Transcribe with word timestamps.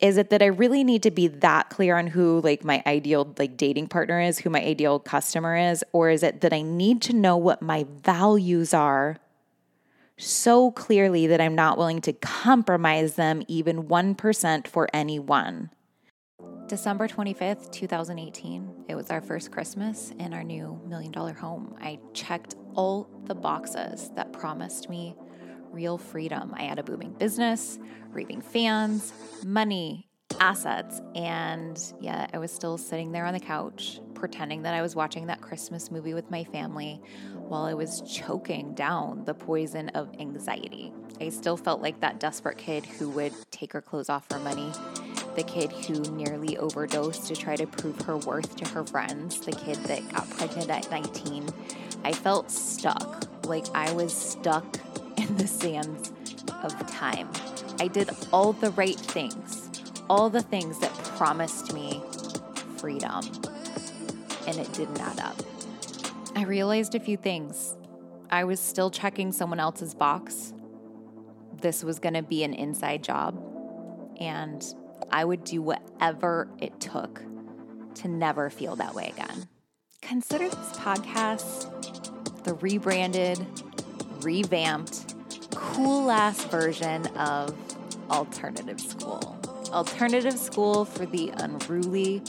Is 0.00 0.16
it 0.16 0.30
that 0.30 0.42
I 0.42 0.46
really 0.46 0.84
need 0.84 1.02
to 1.02 1.10
be 1.10 1.26
that 1.26 1.70
clear 1.70 1.96
on 1.96 2.06
who 2.06 2.40
like 2.42 2.62
my 2.62 2.82
ideal 2.86 3.34
like 3.36 3.56
dating 3.56 3.88
partner 3.88 4.20
is, 4.20 4.38
who 4.38 4.50
my 4.50 4.62
ideal 4.62 5.00
customer 5.00 5.56
is, 5.56 5.82
or 5.92 6.08
is 6.10 6.22
it 6.22 6.40
that 6.42 6.52
I 6.52 6.62
need 6.62 7.02
to 7.02 7.12
know 7.12 7.36
what 7.36 7.62
my 7.62 7.84
values 8.04 8.72
are 8.72 9.18
so 10.16 10.70
clearly 10.70 11.26
that 11.26 11.40
I'm 11.40 11.56
not 11.56 11.78
willing 11.78 12.00
to 12.02 12.12
compromise 12.12 13.16
them 13.16 13.42
even 13.48 13.84
1% 13.84 14.68
for 14.68 14.88
anyone? 14.92 15.70
December 16.68 17.08
25th, 17.08 17.72
2018, 17.72 18.84
it 18.88 18.94
was 18.94 19.10
our 19.10 19.20
first 19.20 19.50
Christmas 19.50 20.12
in 20.18 20.32
our 20.32 20.44
new 20.44 20.78
million 20.86 21.10
dollar 21.10 21.32
home. 21.32 21.74
I 21.80 21.98
checked 22.12 22.54
all 22.74 23.08
the 23.24 23.34
boxes 23.34 24.10
that 24.14 24.32
promised 24.32 24.88
me 24.88 25.16
real 25.70 25.98
freedom. 25.98 26.54
I 26.56 26.64
had 26.64 26.78
a 26.78 26.82
booming 26.82 27.12
business, 27.12 27.78
raving 28.10 28.42
fans, 28.42 29.12
money, 29.44 30.08
assets, 30.40 31.00
and 31.14 31.80
yeah, 32.00 32.26
I 32.32 32.38
was 32.38 32.50
still 32.50 32.78
sitting 32.78 33.12
there 33.12 33.24
on 33.24 33.34
the 33.34 33.40
couch 33.40 34.00
pretending 34.14 34.62
that 34.62 34.74
I 34.74 34.82
was 34.82 34.96
watching 34.96 35.26
that 35.26 35.40
Christmas 35.40 35.90
movie 35.90 36.12
with 36.12 36.30
my 36.30 36.44
family 36.44 37.00
while 37.34 37.64
I 37.64 37.74
was 37.74 38.02
choking 38.02 38.74
down 38.74 39.24
the 39.24 39.34
poison 39.34 39.88
of 39.90 40.10
anxiety. 40.18 40.92
I 41.20 41.28
still 41.30 41.56
felt 41.56 41.80
like 41.80 42.00
that 42.00 42.20
desperate 42.20 42.58
kid 42.58 42.84
who 42.84 43.08
would 43.10 43.32
take 43.50 43.72
her 43.72 43.80
clothes 43.80 44.08
off 44.08 44.28
for 44.28 44.38
money, 44.40 44.70
the 45.36 45.44
kid 45.44 45.72
who 45.72 46.00
nearly 46.14 46.58
overdosed 46.58 47.26
to 47.28 47.36
try 47.36 47.56
to 47.56 47.66
prove 47.66 48.00
her 48.02 48.16
worth 48.18 48.56
to 48.56 48.68
her 48.70 48.84
friends, 48.84 49.40
the 49.40 49.52
kid 49.52 49.76
that 49.84 50.08
got 50.12 50.28
pregnant 50.30 50.70
at 50.70 50.90
19. 50.90 51.48
I 52.04 52.12
felt 52.12 52.50
stuck, 52.50 53.24
like 53.46 53.66
I 53.74 53.92
was 53.92 54.12
stuck 54.12 54.78
the 55.38 55.46
sands 55.46 56.12
of 56.62 56.74
time. 56.90 57.28
I 57.80 57.88
did 57.88 58.10
all 58.32 58.52
the 58.52 58.70
right 58.72 58.96
things, 58.96 59.70
all 60.10 60.28
the 60.30 60.42
things 60.42 60.78
that 60.80 60.92
promised 61.16 61.72
me 61.72 62.02
freedom, 62.76 63.20
and 64.46 64.58
it 64.58 64.72
didn't 64.72 65.00
add 65.00 65.20
up. 65.20 65.36
I 66.36 66.42
realized 66.42 66.94
a 66.94 67.00
few 67.00 67.16
things. 67.16 67.76
I 68.30 68.44
was 68.44 68.60
still 68.60 68.90
checking 68.90 69.32
someone 69.32 69.60
else's 69.60 69.94
box. 69.94 70.52
This 71.60 71.82
was 71.82 71.98
going 71.98 72.14
to 72.14 72.22
be 72.22 72.44
an 72.44 72.54
inside 72.54 73.02
job, 73.02 73.40
and 74.20 74.64
I 75.10 75.24
would 75.24 75.44
do 75.44 75.62
whatever 75.62 76.48
it 76.58 76.78
took 76.80 77.22
to 77.96 78.08
never 78.08 78.50
feel 78.50 78.76
that 78.76 78.94
way 78.94 79.12
again. 79.16 79.48
Consider 80.02 80.48
this 80.48 80.72
podcast 80.78 81.74
the 82.44 82.54
rebranded 82.54 83.44
revamped, 84.20 85.07
cool 85.58 86.10
ass 86.10 86.44
version 86.44 87.06
of 87.16 87.52
Alternative 88.10 88.80
School. 88.80 89.36
Alternative 89.72 90.38
School 90.38 90.84
for 90.84 91.04
the 91.04 91.30
unruly 91.38 92.22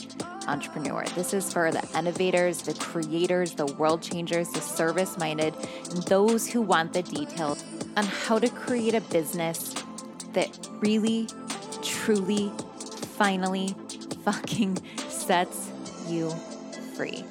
entrepreneur. 0.48 1.04
This 1.14 1.32
is 1.32 1.52
for 1.52 1.70
the 1.70 1.86
innovators, 1.96 2.62
the 2.62 2.74
creators, 2.74 3.54
the 3.54 3.66
world 3.66 4.02
changers, 4.02 4.50
the 4.50 4.60
service 4.60 5.16
minded, 5.16 5.54
and 5.90 6.02
those 6.04 6.48
who 6.48 6.60
want 6.60 6.92
the 6.92 7.02
details 7.02 7.64
on 7.96 8.04
how 8.04 8.38
to 8.40 8.48
create 8.48 8.94
a 8.94 9.00
business 9.00 9.74
that 10.32 10.68
really, 10.80 11.28
truly, 11.82 12.50
finally 13.16 13.76
fucking 14.24 14.76
sets 15.08 15.70
you 16.08 16.30
free. 16.96 17.24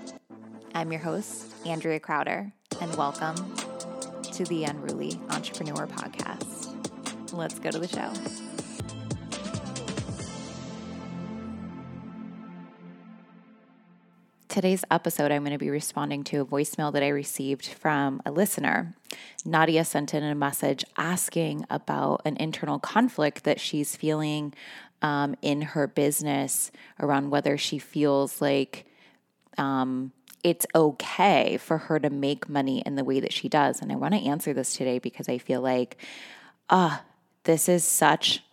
I'm 0.74 0.92
your 0.94 1.02
host, 1.02 1.46
Andrea 1.66 2.00
Crowder, 2.00 2.54
and 2.80 2.96
welcome 2.96 3.36
to 4.40 4.46
the 4.46 4.64
Unruly 4.64 5.20
Entrepreneur 5.32 5.86
Podcast. 5.86 6.74
Let's 7.34 7.60
go 7.60 7.72
to 7.72 7.78
the 7.78 7.90
show. 7.90 8.10
Today's 14.48 14.86
episode, 14.90 15.34
I'm 15.34 15.42
going 15.42 15.52
to 15.52 15.58
be 15.58 15.70
responding 15.70 16.24
to 16.24 16.38
a 16.38 16.46
voicemail 16.46 16.94
that 16.94 17.04
I 17.04 17.10
received 17.10 17.66
from 17.66 18.22
a 18.26 18.32
listener. 18.32 18.96
Nadia 19.44 19.84
sent 19.84 20.14
in 20.14 20.24
a 20.24 20.36
message 20.36 20.86
asking 20.96 21.66
about 21.70 22.22
an 22.24 22.38
internal 22.38 22.80
conflict 22.80 23.44
that 23.44 23.60
she's 23.60 23.98
feeling 23.98 24.54
um, 25.02 25.36
in 25.42 25.64
her 25.64 25.86
business 25.86 26.72
around 26.98 27.30
whether 27.30 27.58
she 27.58 27.78
feels 27.78 28.42
like 28.42 28.86
um, 29.58 30.14
it's 30.44 30.66
okay 30.74 31.58
for 31.58 31.78
her 31.78 32.00
to 32.00 32.10
make 32.10 32.50
money 32.50 32.82
in 32.86 32.96
the 32.96 33.04
way 33.04 33.20
that 33.20 33.34
she 33.34 33.50
does. 33.50 33.82
And 33.82 33.92
I 33.92 33.96
want 33.96 34.14
to 34.14 34.22
answer 34.22 34.54
this 34.54 34.74
today 34.74 35.00
because 35.00 35.28
I 35.28 35.38
feel 35.38 35.62
like, 35.62 35.98
ah, 36.70 37.04
this 37.44 37.68
is 37.68 37.84
such 37.84 38.44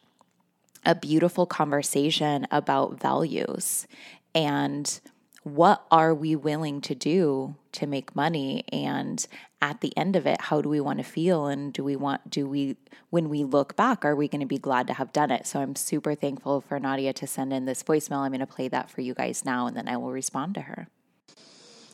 a 0.84 0.94
beautiful 0.94 1.46
conversation 1.46 2.46
about 2.50 3.00
values 3.00 3.86
and 4.34 5.00
what 5.42 5.84
are 5.92 6.12
we 6.12 6.34
willing 6.34 6.80
to 6.80 6.94
do 6.94 7.54
to 7.70 7.86
make 7.86 8.16
money? 8.16 8.64
And 8.72 9.24
at 9.62 9.80
the 9.80 9.96
end 9.96 10.16
of 10.16 10.26
it 10.26 10.40
how 10.40 10.60
do 10.60 10.68
we 10.68 10.80
want 10.80 10.98
to 10.98 11.04
feel? 11.04 11.46
And 11.46 11.72
do 11.72 11.82
we 11.82 11.96
want 11.96 12.30
do 12.30 12.48
we 12.48 12.76
when 13.10 13.28
we 13.28 13.44
look 13.44 13.76
back 13.76 14.04
are 14.04 14.14
we 14.16 14.28
going 14.28 14.40
to 14.40 14.46
be 14.46 14.58
glad 14.58 14.86
to 14.88 14.94
have 14.94 15.12
done 15.12 15.30
it? 15.30 15.46
So 15.46 15.60
i'm 15.60 15.76
super 15.76 16.14
thankful 16.14 16.60
for 16.60 16.78
nadia 16.78 17.12
to 17.14 17.26
send 17.26 17.52
in 17.52 17.64
this 17.64 17.82
voicemail. 17.82 18.18
I'm 18.18 18.30
going 18.30 18.40
to 18.40 18.46
play 18.46 18.68
that 18.68 18.90
for 18.90 19.00
you 19.00 19.14
guys 19.14 19.44
now 19.44 19.66
and 19.66 19.76
then 19.76 19.88
i 19.88 19.96
will 19.96 20.12
respond 20.12 20.54
to 20.54 20.62
her 20.62 20.88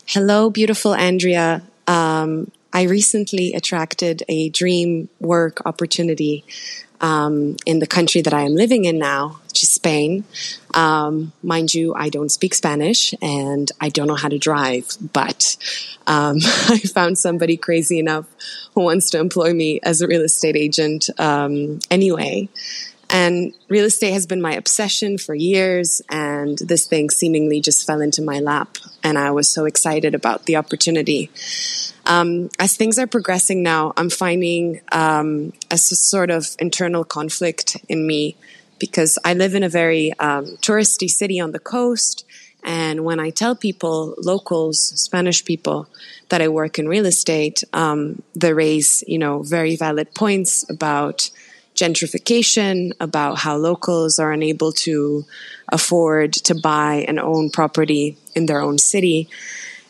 Hello, 0.06 0.50
beautiful 0.50 0.94
Andrea. 0.94 1.62
Um, 1.86 2.50
I 2.72 2.82
recently 2.82 3.54
attracted 3.54 4.24
a 4.28 4.48
dream 4.48 5.08
work 5.20 5.64
opportunity 5.64 6.44
um, 7.00 7.56
in 7.66 7.78
the 7.78 7.86
country 7.86 8.20
that 8.20 8.34
I 8.34 8.42
am 8.42 8.54
living 8.54 8.84
in 8.84 8.98
now, 8.98 9.40
which 9.48 9.62
is 9.62 9.70
Spain. 9.70 10.24
Um, 10.74 11.32
mind 11.42 11.72
you, 11.72 11.94
I 11.94 12.08
don't 12.08 12.30
speak 12.30 12.54
Spanish 12.54 13.14
and 13.22 13.70
I 13.80 13.90
don't 13.90 14.08
know 14.08 14.16
how 14.16 14.28
to 14.28 14.38
drive, 14.38 14.88
but 15.12 15.56
um, 16.06 16.38
I 16.42 16.78
found 16.78 17.16
somebody 17.16 17.56
crazy 17.56 18.00
enough 18.00 18.26
who 18.74 18.82
wants 18.82 19.08
to 19.10 19.20
employ 19.20 19.54
me 19.54 19.78
as 19.84 20.00
a 20.00 20.08
real 20.08 20.22
estate 20.22 20.56
agent 20.56 21.10
um, 21.19 21.78
anyway. 21.90 22.48
And 23.12 23.53
real 23.69 23.84
estate 23.84 24.12
has 24.12 24.25
been 24.25 24.41
my 24.41 24.55
obsession 24.55 25.19
for 25.19 25.34
years, 25.34 26.00
and 26.09 26.56
this 26.59 26.87
thing 26.87 27.11
seemingly 27.11 27.61
just 27.61 27.87
fell 27.87 28.00
into 28.00 28.23
my 28.23 28.41
lap. 28.41 28.78
And 29.05 29.19
I 29.19 29.33
was 29.33 29.49
so 29.49 29.67
excited 29.67 30.15
about 30.15 30.47
the 30.47 30.56
opportunity. 30.56 31.31
Um, 32.06 32.49
as 32.59 32.75
things 32.75 32.99
are 32.99 33.06
progressing 33.06 33.62
now, 33.62 33.93
I'm 33.99 34.09
finding 34.09 34.81
um, 34.93 35.53
a 35.71 35.77
sort 35.77 36.31
of 36.31 36.56
internal 36.59 37.05
conflict 37.05 37.77
in 37.87 38.06
me 38.06 38.34
because 38.78 39.19
I 39.25 39.34
live 39.34 39.55
in 39.55 39.62
a 39.62 39.69
very 39.69 40.12
um, 40.19 40.47
touristy 40.62 41.09
city 41.09 41.39
on 41.39 41.53
the 41.53 41.61
coast. 41.61 42.25
And 42.65 43.05
when 43.05 43.21
I 43.21 43.29
tell 43.29 43.55
people, 43.55 44.15
locals, 44.19 44.81
Spanish 44.81 45.44
people, 45.44 45.87
that 46.31 46.41
I 46.41 46.49
work 46.49 46.79
in 46.79 46.89
real 46.89 47.05
estate, 47.05 47.62
um, 47.75 48.23
they 48.34 48.55
raise, 48.55 49.05
you 49.06 49.19
know, 49.19 49.43
very 49.43 49.77
valid 49.77 50.15
points 50.15 50.69
about 50.71 51.31
gentrification, 51.82 52.93
about 53.00 53.38
how 53.38 53.56
locals 53.56 54.19
are 54.19 54.32
unable 54.32 54.72
to 54.72 55.25
afford 55.72 56.32
to 56.32 56.54
buy 56.54 57.04
and 57.09 57.19
own 57.19 57.50
property 57.50 58.16
in 58.34 58.47
their 58.47 58.60
own 58.60 58.78
city. 58.78 59.28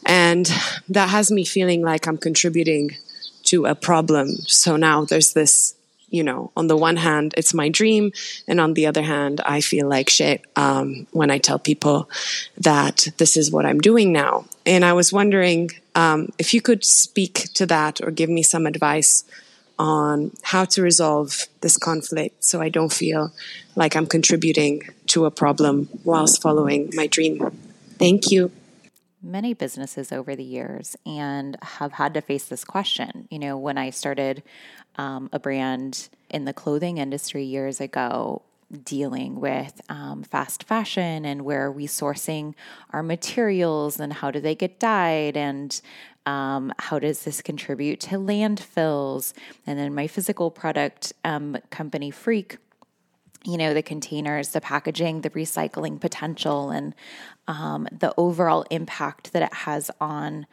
And 0.07 0.47
that 0.89 1.11
has 1.11 1.31
me 1.31 1.45
feeling 1.45 1.83
like 1.83 2.07
I'm 2.09 2.19
contributing 2.19 2.97
to 3.45 3.67
a 3.67 3.75
problem. 3.75 4.29
So 4.47 4.77
now 4.77 5.05
there's 5.05 5.33
this, 5.33 5.75
you 6.09 6.23
know, 6.23 6.51
on 6.57 6.67
the 6.67 6.77
one 6.77 6.97
hand, 6.97 7.35
it's 7.37 7.55
my 7.55 7.69
dream. 7.69 8.13
And 8.49 8.61
on 8.61 8.75
the 8.75 8.87
other 8.87 9.03
hand, 9.03 9.41
I 9.45 9.61
feel 9.61 9.89
like 9.89 10.09
shit 10.09 10.43
um, 10.57 11.07
when 11.13 11.31
I 11.31 11.39
tell 11.39 11.59
people 11.59 12.09
that 12.59 13.09
this 13.19 13.37
is 13.37 13.51
what 13.51 13.67
I'm 13.67 13.81
doing 13.81 14.13
now. 14.13 14.45
And 14.65 14.85
I 14.85 14.93
was 14.93 15.13
wondering 15.13 15.71
um, 15.95 16.29
if 16.39 16.55
you 16.55 16.61
could 16.61 16.85
speak 16.85 17.53
to 17.55 17.67
that 17.67 18.01
or 18.03 18.11
give 18.11 18.31
me 18.31 18.43
some 18.43 18.67
advice 18.67 19.25
on 19.83 20.31
how 20.43 20.65
to 20.65 20.81
resolve 20.81 21.49
this 21.61 21.77
conflict 21.77 22.45
so 22.45 22.61
I 22.61 22.69
don't 22.69 22.93
feel 22.93 23.33
like 23.75 23.97
I'm 23.97 24.07
contributing 24.07 24.89
to 25.09 25.25
a 25.25 25.31
problem 25.33 25.89
whilst 26.05 26.41
following 26.41 26.91
my 26.95 27.09
dream. 27.09 27.51
Thank 27.99 28.31
you. 28.31 28.53
Many 29.21 29.55
businesses 29.55 30.13
over 30.13 30.37
the 30.37 30.45
years 30.45 30.97
and 31.05 31.57
have 31.63 31.95
had 31.95 32.15
to 32.15 32.21
face 32.21 32.45
this 32.45 32.65
question. 32.65 33.27
You 33.29 33.41
know, 33.41 33.59
when 33.59 33.77
I 33.77 33.91
started 33.91 34.45
um, 34.95 35.29
a 35.33 35.41
brand 35.41 36.09
in 36.31 36.45
the 36.45 36.53
clothing 36.53 36.99
industry 36.99 37.43
years 37.43 37.81
ago, 37.81 38.43
dealing 38.85 39.41
with 39.41 39.81
um, 39.89 40.23
fast 40.23 40.65
fashion 40.65 41.25
and 41.27 41.43
where 41.43 41.67
are 41.67 41.73
we 41.73 41.87
sourcing 41.87 42.55
our 42.91 43.03
materials 43.03 44.01
and 44.01 44.13
how 44.15 44.31
do 44.31 44.41
they 44.41 44.55
get 44.55 44.81
dyed 44.81 45.37
and 45.37 45.83
um, 46.27 46.73
how 46.79 46.99
does 46.99 47.25
this 47.25 47.43
contribute 47.43 48.01
to 48.01 48.17
landfills? 48.17 49.33
And 49.67 49.79
then 49.79 49.95
my 49.95 50.07
physical 50.07 50.51
product 50.51 51.13
um, 51.25 51.57
company, 51.71 52.11
Freak, 52.11 52.59
you 53.45 53.57
know, 53.57 53.75
the 53.75 53.83
containers, 53.83 54.51
the 54.51 54.61
packaging, 54.61 55.23
the 55.23 55.31
recycling 55.31 56.01
potential, 56.01 56.71
and 56.71 56.95
um, 57.49 57.89
the 57.91 58.15
overall 58.17 58.65
impact 58.71 59.33
that 59.33 59.43
it 59.43 59.55
has 59.55 59.91
on 60.01 60.47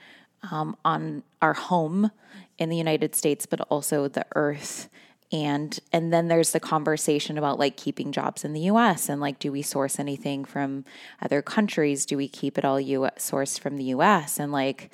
um, 0.52 0.76
on 0.86 1.24
our 1.42 1.54
home 1.54 2.12
in 2.58 2.70
the 2.70 2.78
United 2.78 3.14
States, 3.14 3.46
but 3.46 3.62
also 3.62 4.08
the 4.08 4.26
earth. 4.36 4.90
And 5.32 5.78
and 5.94 6.12
then 6.12 6.28
there's 6.28 6.52
the 6.52 6.60
conversation 6.60 7.38
about 7.38 7.60
like 7.60 7.78
keeping 7.78 8.12
jobs 8.12 8.44
in 8.44 8.54
the 8.54 8.62
US 8.62 9.10
and 9.10 9.22
like 9.22 9.38
do 9.38 9.52
we 9.52 9.62
source 9.62 10.00
anything 10.00 10.44
from 10.44 10.86
other 11.22 11.44
countries? 11.44 12.08
Do 12.08 12.18
we 12.18 12.28
keep 12.28 12.58
it 12.58 12.66
all 12.66 12.80
US 12.80 13.30
sourced 13.30 13.60
from 13.60 13.78
the 13.78 13.84
US 13.86 14.40
and 14.40 14.52
like 14.52 14.90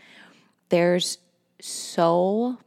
there's 0.69 1.17
so 1.59 2.57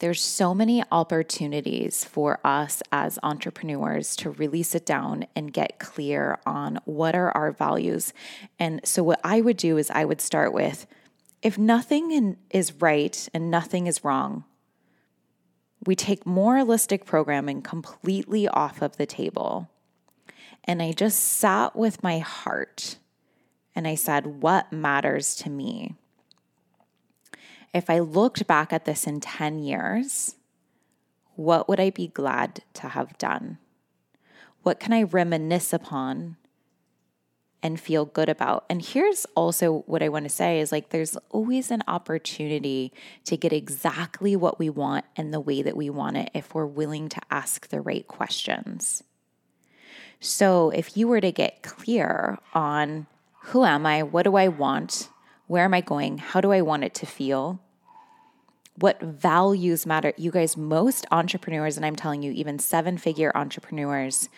there's 0.00 0.20
so 0.20 0.54
many 0.54 0.82
opportunities 0.90 2.04
for 2.04 2.40
us 2.44 2.82
as 2.90 3.18
entrepreneurs 3.22 4.16
to 4.16 4.30
really 4.30 4.62
sit 4.62 4.84
down 4.84 5.26
and 5.36 5.52
get 5.52 5.78
clear 5.78 6.38
on 6.44 6.80
what 6.84 7.14
are 7.14 7.30
our 7.30 7.52
values. 7.52 8.12
And 8.58 8.80
so, 8.84 9.02
what 9.02 9.20
I 9.22 9.40
would 9.40 9.56
do 9.56 9.78
is 9.78 9.90
I 9.90 10.04
would 10.04 10.20
start 10.20 10.52
with 10.52 10.86
if 11.42 11.58
nothing 11.58 12.10
in, 12.10 12.38
is 12.50 12.72
right 12.80 13.28
and 13.34 13.50
nothing 13.50 13.86
is 13.86 14.02
wrong, 14.02 14.44
we 15.86 15.94
take 15.94 16.26
moralistic 16.26 17.04
programming 17.04 17.60
completely 17.60 18.48
off 18.48 18.80
of 18.80 18.96
the 18.96 19.06
table. 19.06 19.68
And 20.64 20.82
I 20.82 20.92
just 20.92 21.20
sat 21.20 21.76
with 21.76 22.02
my 22.02 22.18
heart 22.18 22.98
and 23.74 23.86
I 23.86 23.94
said, 23.94 24.42
What 24.42 24.72
matters 24.72 25.34
to 25.36 25.50
me? 25.50 25.94
If 27.74 27.90
I 27.90 27.98
looked 27.98 28.46
back 28.46 28.72
at 28.72 28.84
this 28.84 29.04
in 29.04 29.20
10 29.20 29.58
years, 29.58 30.36
what 31.34 31.68
would 31.68 31.80
I 31.80 31.90
be 31.90 32.06
glad 32.06 32.62
to 32.74 32.88
have 32.88 33.18
done? 33.18 33.58
What 34.62 34.78
can 34.78 34.92
I 34.92 35.02
reminisce 35.02 35.72
upon 35.72 36.36
and 37.64 37.80
feel 37.80 38.04
good 38.04 38.28
about? 38.28 38.64
And 38.70 38.80
here's 38.80 39.26
also 39.34 39.80
what 39.86 40.04
I 40.04 40.08
want 40.08 40.24
to 40.24 40.28
say 40.28 40.60
is 40.60 40.70
like 40.70 40.90
there's 40.90 41.16
always 41.30 41.72
an 41.72 41.82
opportunity 41.88 42.92
to 43.24 43.36
get 43.36 43.52
exactly 43.52 44.36
what 44.36 44.60
we 44.60 44.70
want 44.70 45.04
and 45.16 45.34
the 45.34 45.40
way 45.40 45.60
that 45.60 45.76
we 45.76 45.90
want 45.90 46.16
it 46.16 46.30
if 46.32 46.54
we're 46.54 46.66
willing 46.66 47.08
to 47.08 47.20
ask 47.28 47.68
the 47.68 47.80
right 47.80 48.06
questions. 48.06 49.02
So 50.20 50.70
if 50.70 50.96
you 50.96 51.08
were 51.08 51.20
to 51.20 51.32
get 51.32 51.62
clear 51.62 52.38
on 52.54 53.08
who 53.48 53.64
am 53.64 53.84
I? 53.84 54.04
What 54.04 54.22
do 54.22 54.36
I 54.36 54.46
want? 54.46 55.08
Where 55.48 55.64
am 55.64 55.74
I 55.74 55.80
going? 55.80 56.18
How 56.18 56.40
do 56.40 56.52
I 56.52 56.62
want 56.62 56.84
it 56.84 56.94
to 56.94 57.06
feel? 57.06 57.60
What 58.76 59.00
values 59.00 59.86
matter? 59.86 60.12
You 60.16 60.30
guys, 60.30 60.56
most 60.56 61.06
entrepreneurs, 61.10 61.76
and 61.76 61.86
I'm 61.86 61.96
telling 61.96 62.22
you, 62.22 62.32
even 62.32 62.58
seven 62.58 62.98
figure 62.98 63.30
entrepreneurs, 63.34 64.28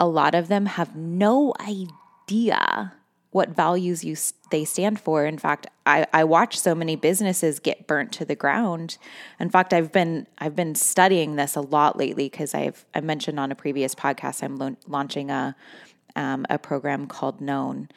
a 0.00 0.06
lot 0.06 0.34
of 0.34 0.48
them 0.48 0.66
have 0.66 0.96
no 0.96 1.54
idea 1.60 2.94
what 3.30 3.50
values 3.50 4.02
you 4.02 4.16
they 4.50 4.64
stand 4.64 4.98
for. 4.98 5.26
In 5.26 5.36
fact, 5.36 5.66
I, 5.84 6.06
I 6.12 6.24
watch 6.24 6.58
so 6.58 6.74
many 6.74 6.96
businesses 6.96 7.58
get 7.58 7.86
burnt 7.86 8.12
to 8.12 8.24
the 8.24 8.34
ground. 8.34 8.96
In 9.38 9.50
fact, 9.50 9.74
I've 9.74 9.92
been 9.92 10.26
I've 10.38 10.56
been 10.56 10.74
studying 10.74 11.36
this 11.36 11.54
a 11.54 11.60
lot 11.60 11.98
lately 11.98 12.30
because 12.30 12.54
I've 12.54 12.86
I 12.94 13.02
mentioned 13.02 13.38
on 13.38 13.52
a 13.52 13.54
previous 13.54 13.94
podcast 13.94 14.42
I'm 14.42 14.56
lo- 14.56 14.76
launching 14.86 15.30
a 15.30 15.54
um, 16.16 16.46
a 16.48 16.58
program 16.58 17.06
called 17.06 17.40
Known, 17.42 17.88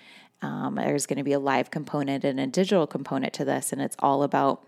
um, 0.42 0.76
there's 0.76 1.06
going 1.06 1.18
to 1.18 1.24
be 1.24 1.34
a 1.34 1.40
live 1.40 1.72
component 1.72 2.24
and 2.24 2.40
a 2.40 2.48
digital 2.48 2.88
component 2.88 3.34
to 3.34 3.46
this, 3.46 3.74
and 3.74 3.82
it's 3.82 3.96
all 4.00 4.24
about 4.24 4.62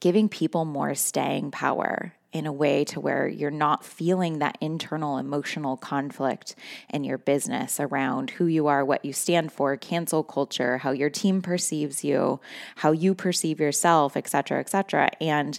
giving 0.00 0.28
people 0.28 0.64
more 0.64 0.94
staying 0.94 1.50
power 1.50 2.14
in 2.32 2.46
a 2.46 2.52
way 2.52 2.84
to 2.84 3.00
where 3.00 3.26
you're 3.26 3.50
not 3.50 3.84
feeling 3.84 4.38
that 4.38 4.56
internal 4.60 5.18
emotional 5.18 5.76
conflict 5.76 6.54
in 6.88 7.02
your 7.02 7.18
business 7.18 7.80
around 7.80 8.30
who 8.30 8.46
you 8.46 8.68
are, 8.68 8.84
what 8.84 9.04
you 9.04 9.12
stand 9.12 9.50
for, 9.50 9.76
cancel 9.76 10.22
culture, 10.22 10.78
how 10.78 10.92
your 10.92 11.10
team 11.10 11.42
perceives 11.42 12.04
you, 12.04 12.40
how 12.76 12.92
you 12.92 13.14
perceive 13.14 13.58
yourself, 13.58 14.16
et 14.16 14.28
cetera, 14.28 14.60
et 14.60 14.70
cetera. 14.70 15.10
And 15.20 15.58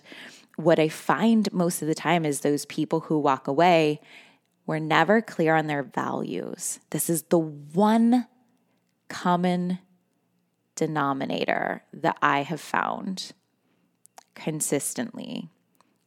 what 0.56 0.80
I 0.80 0.88
find 0.88 1.52
most 1.52 1.82
of 1.82 1.90
the 1.90 1.96
time 1.96 2.26
is 2.26 2.40
those 2.40 2.66
people 2.66 3.02
who 3.02 3.20
walk 3.20 3.48
away 3.48 4.00
were 4.66 4.80
never 4.80 5.22
clear 5.22 5.56
on 5.56 5.68
their 5.68 5.84
values. 5.84 6.80
This 6.92 7.10
is 7.10 7.24
the 7.24 7.40
one 7.40 8.28
common 9.10 9.80
denominator 10.76 11.84
that 11.92 12.18
I 12.22 12.44
have 12.44 12.62
found 12.62 13.34
consistently 14.36 15.50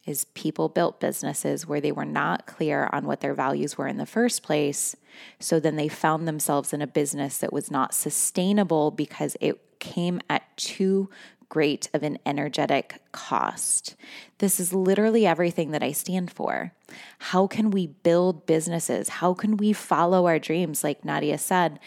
is 0.05 0.25
people 0.35 0.69
built 0.69 0.99
businesses 0.99 1.65
where 1.65 1.81
they 1.81 1.91
were 1.91 2.05
not 2.05 2.45
clear 2.45 2.89
on 2.93 3.05
what 3.05 3.21
their 3.21 3.33
values 3.33 3.77
were 3.77 3.87
in 3.87 3.97
the 3.97 4.05
first 4.05 4.43
place. 4.43 4.95
So 5.39 5.59
then 5.59 5.77
they 5.77 5.87
found 5.87 6.27
themselves 6.27 6.73
in 6.73 6.81
a 6.81 6.87
business 6.87 7.39
that 7.39 7.51
was 7.51 7.71
not 7.71 7.93
sustainable 7.93 8.91
because 8.91 9.35
it 9.41 9.79
came 9.79 10.21
at 10.29 10.55
too 10.57 11.09
great 11.49 11.89
of 11.93 12.03
an 12.03 12.17
energetic 12.25 13.01
cost. 13.11 13.95
This 14.39 14.59
is 14.59 14.73
literally 14.73 15.25
everything 15.25 15.71
that 15.71 15.83
I 15.83 15.91
stand 15.91 16.31
for. 16.31 16.71
How 17.19 17.47
can 17.47 17.71
we 17.71 17.87
build 17.87 18.45
businesses? 18.45 19.09
How 19.09 19.33
can 19.33 19.57
we 19.57 19.73
follow 19.73 20.25
our 20.27 20.39
dreams 20.39 20.83
like 20.83 21.05
Nadia 21.05 21.37
said 21.37 21.79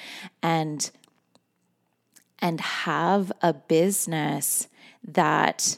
and 0.43 0.91
and 2.41 2.61
have 2.61 3.33
a 3.43 3.53
business 3.53 4.69
that 5.03 5.77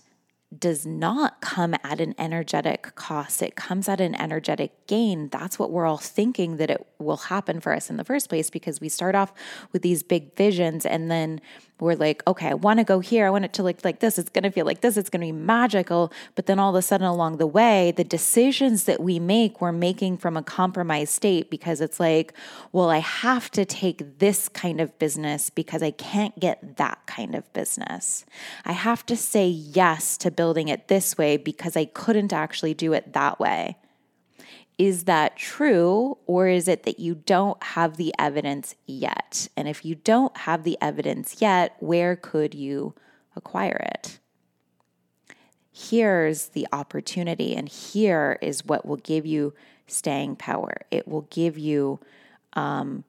does 0.57 0.85
not 0.85 1.41
come 1.41 1.75
at 1.85 2.01
an 2.01 2.15
energetic 2.19 2.95
cost. 2.95 3.41
It 3.43 3.55
comes 3.55 3.89
at 3.89 4.01
an 4.01 4.15
energetic 4.15 4.87
gain. 4.87 5.29
That's 5.29 5.59
what 5.59 5.71
we're 5.71 5.87
all 5.87 5.99
thinking 5.99 6.57
that 6.57 6.71
it 6.71 6.87
will 7.01 7.17
happen 7.17 7.61
for 7.61 7.73
us 7.73 7.91
in 7.91 7.97
the 7.97 8.05
first 8.05 8.29
place 8.29 8.51
because 8.51 8.81
we 8.81 8.89
start 8.89 9.15
off 9.15 9.33
with 9.73 9.83
these 9.83 10.03
big 10.03 10.35
visions 10.37 10.85
and 10.87 11.11
then 11.11 11.41
we're 11.81 11.97
like, 11.97 12.23
okay, 12.27 12.49
I 12.49 12.55
want 12.55 12.79
to 12.79 12.85
go 12.85 13.01
here. 13.01 13.27
I 13.27 13.31
want 13.31 13.45
it 13.45 13.53
to 13.55 13.63
look 13.63 13.85
like 13.85 14.01
this. 14.01 14.19
It's 14.19 14.31
going 14.31 14.45
to 14.45 14.51
feel 14.51 14.67
like 14.67 14.83
this. 14.83 14.97
It's 14.97 15.11
going 15.11 15.21
to 15.21 15.27
be 15.27 15.33
magical. 15.33 16.13
But 16.35 16.47
then 16.47 16.59
all 16.59 16.71
of 16.71 16.77
a 16.77 16.83
sudden 16.83 17.07
along 17.07 17.39
the 17.39 17.47
way, 17.47 17.93
the 17.97 18.05
decisions 18.05 18.85
that 18.85 19.01
we 19.01 19.19
make, 19.19 19.61
we're 19.61 19.73
making 19.73 20.19
from 20.19 20.37
a 20.37 20.43
compromised 20.43 21.13
state 21.13 21.51
because 21.51 21.81
it's 21.81 21.99
like, 21.99 22.35
well, 22.73 22.91
I 22.91 22.99
have 22.99 23.51
to 23.53 23.65
take 23.65 24.19
this 24.19 24.49
kind 24.49 24.81
of 24.81 24.99
business 24.99 25.51
because 25.51 25.83
I 25.83 25.91
can't 25.91 26.39
get 26.39 26.77
that 26.77 27.07
kind 27.07 27.35
of 27.35 27.51
business. 27.53 28.25
I 28.65 28.73
have 28.73 29.07
to 29.07 29.17
say 29.17 29.49
yes 29.49 30.17
to 30.19 30.31
building 30.31 30.69
it 30.69 30.89
this 30.89 31.17
way 31.17 31.37
because 31.37 31.77
I 31.77 31.87
couldn't 31.87 32.33
actually 32.33 32.75
do 32.75 32.93
it 32.93 33.13
that 33.15 33.41
way. 33.41 33.77
Is 34.81 35.05
that 35.05 35.37
true, 35.37 36.17
or 36.27 36.49
is 36.49 36.67
it 36.67 36.85
that 36.85 36.99
you 36.99 37.15
don't 37.15 37.63
have 37.63 37.99
the 37.99 38.15
evidence 38.19 38.77
yet? 38.87 39.47
And 39.55 39.69
if 39.69 39.85
you 39.85 39.95
don't 39.95 40.35
have 40.39 40.65
the 40.65 40.79
evidence 40.81 41.37
yet, 41.43 41.77
where 41.81 42.17
could 42.17 42.55
you 42.55 42.95
acquire 43.37 43.87
it? 43.95 44.21
Here's 45.71 46.47
the 46.47 46.67
opportunity, 46.73 47.55
and 47.55 47.69
here 47.69 48.39
is 48.41 48.65
what 48.65 48.87
will 48.87 48.97
give 48.97 49.27
you 49.27 49.53
staying 49.87 50.37
power. 50.37 50.73
It 50.91 51.07
will 51.07 51.27
give 51.29 51.59
you 51.59 52.01
um, 52.55 53.05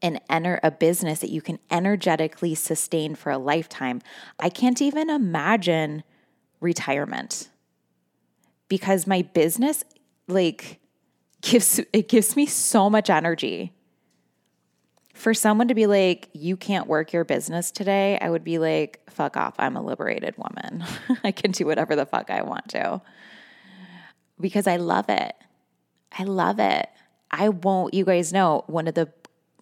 an 0.00 0.18
enter 0.30 0.60
a 0.62 0.70
business 0.70 1.20
that 1.20 1.28
you 1.28 1.42
can 1.42 1.58
energetically 1.70 2.54
sustain 2.54 3.14
for 3.14 3.30
a 3.30 3.36
lifetime. 3.36 4.00
I 4.40 4.48
can't 4.48 4.80
even 4.80 5.10
imagine 5.10 6.04
retirement 6.62 7.50
because 8.70 9.06
my 9.06 9.20
business 9.20 9.84
like 10.28 10.80
gives 11.42 11.80
it 11.92 12.08
gives 12.08 12.36
me 12.36 12.46
so 12.46 12.88
much 12.88 13.10
energy. 13.10 13.72
For 15.12 15.32
someone 15.32 15.68
to 15.68 15.74
be 15.74 15.86
like, 15.86 16.28
you 16.32 16.56
can't 16.56 16.88
work 16.88 17.12
your 17.12 17.24
business 17.24 17.70
today, 17.70 18.18
I 18.20 18.30
would 18.30 18.42
be 18.42 18.58
like, 18.58 19.00
fuck 19.08 19.36
off. 19.36 19.54
I'm 19.58 19.76
a 19.76 19.82
liberated 19.82 20.34
woman. 20.36 20.84
I 21.24 21.30
can 21.30 21.52
do 21.52 21.66
whatever 21.66 21.94
the 21.94 22.04
fuck 22.04 22.30
I 22.30 22.42
want 22.42 22.68
to. 22.70 23.00
Because 24.40 24.66
I 24.66 24.76
love 24.76 25.08
it. 25.08 25.34
I 26.18 26.24
love 26.24 26.58
it. 26.58 26.88
I 27.30 27.48
won't, 27.48 27.94
you 27.94 28.04
guys 28.04 28.32
know, 28.32 28.64
one 28.66 28.88
of 28.88 28.94
the 28.94 29.12